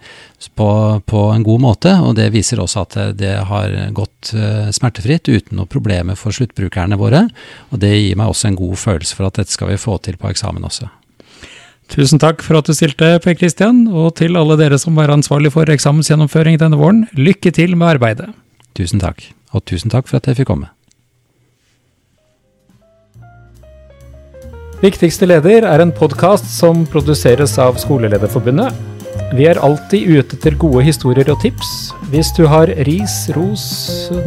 på, 0.54 0.68
på, 1.02 1.22
en 1.34 1.46
god 1.46 1.64
måte. 1.64 1.94
Og 2.06 2.14
det 2.18 2.28
viser 2.34 2.62
også 2.62 2.84
at 2.84 2.98
det 3.18 3.34
har 3.50 3.74
gått 3.96 4.30
eh, 4.38 4.70
smertefritt, 4.74 5.26
uten 5.26 5.58
noen 5.58 5.72
problemer 5.72 6.18
for 6.18 6.34
sluttbrukerne 6.36 6.98
våre. 7.00 7.26
Og 7.72 7.82
det 7.82 7.96
gir 7.96 8.20
meg 8.20 8.30
også 8.30 8.52
en 8.52 8.60
god 8.60 8.78
følelse 8.84 9.18
for 9.18 9.30
at 9.30 9.42
dette 9.42 9.54
skal 9.54 9.74
vi 9.74 9.80
få 9.80 9.98
til 10.06 10.20
på 10.20 10.30
eksamen 10.30 10.66
også. 10.68 10.90
Tusen 11.90 12.18
takk 12.18 12.40
for 12.42 12.58
at 12.58 12.66
du 12.66 12.74
stilte, 12.74 13.12
Per 13.22 13.36
Kristian, 13.38 13.84
og 13.86 14.16
til 14.18 14.38
alle 14.38 14.56
dere 14.58 14.78
som 14.82 14.96
er 14.98 15.12
ansvarlig 15.14 15.52
for 15.54 15.70
eksamensgjennomføring 15.70 16.58
denne 16.62 16.78
våren, 16.78 17.04
lykke 17.14 17.54
til 17.54 17.78
med 17.78 17.94
arbeidet. 17.96 18.32
Tusen 18.78 19.02
takk, 19.02 19.22
og 19.54 19.62
tusen 19.70 19.94
takk 19.94 20.10
for 20.10 20.18
at 20.18 20.26
jeg 20.26 20.42
fikk 20.42 20.50
komme. 20.50 20.75
Viktigste 24.76 25.24
leder 25.24 25.64
er 25.64 25.80
en 25.80 25.92
podkast 25.94 26.50
som 26.52 26.82
produseres 26.92 27.54
av 27.56 27.78
Skolelederforbundet. 27.80 28.74
Vi 29.32 29.46
er 29.48 29.56
alltid 29.64 30.04
ute 30.04 30.36
etter 30.36 30.58
gode 30.60 30.82
historier 30.84 31.30
og 31.32 31.40
tips. 31.40 31.70
Hvis 32.12 32.28
du 32.36 32.42
har 32.50 32.68
ris, 32.84 33.14
ros, 33.32 33.64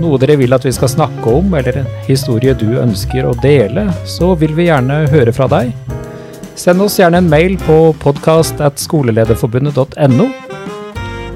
noe 0.01 0.17
dere 0.17 0.39
vil 0.41 0.57
at 0.57 0.65
vi 0.65 0.73
skal 0.73 0.89
snakke 0.89 1.35
om, 1.37 1.53
eller 1.53 1.83
en 1.83 1.91
historie 2.07 2.57
du 2.57 2.79
ønsker 2.81 3.29
å 3.29 3.35
dele, 3.45 3.85
så 4.09 4.33
vil 4.41 4.57
vi 4.57 4.71
gjerne 4.71 5.03
høre 5.13 5.35
fra 5.37 5.45
deg. 5.53 5.69
Send 6.57 6.81
oss 6.81 6.97
gjerne 6.97 7.21
en 7.21 7.29
mail 7.29 7.53
på 7.67 7.93
podkast 8.01 8.57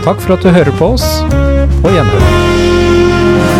Takk 0.03 0.25
for 0.25 0.35
at 0.39 0.41
du 0.41 0.49
hører 0.49 0.73
på 0.81 0.95
oss. 0.97 1.05
På 1.85 1.93
gjenhør. 1.93 3.52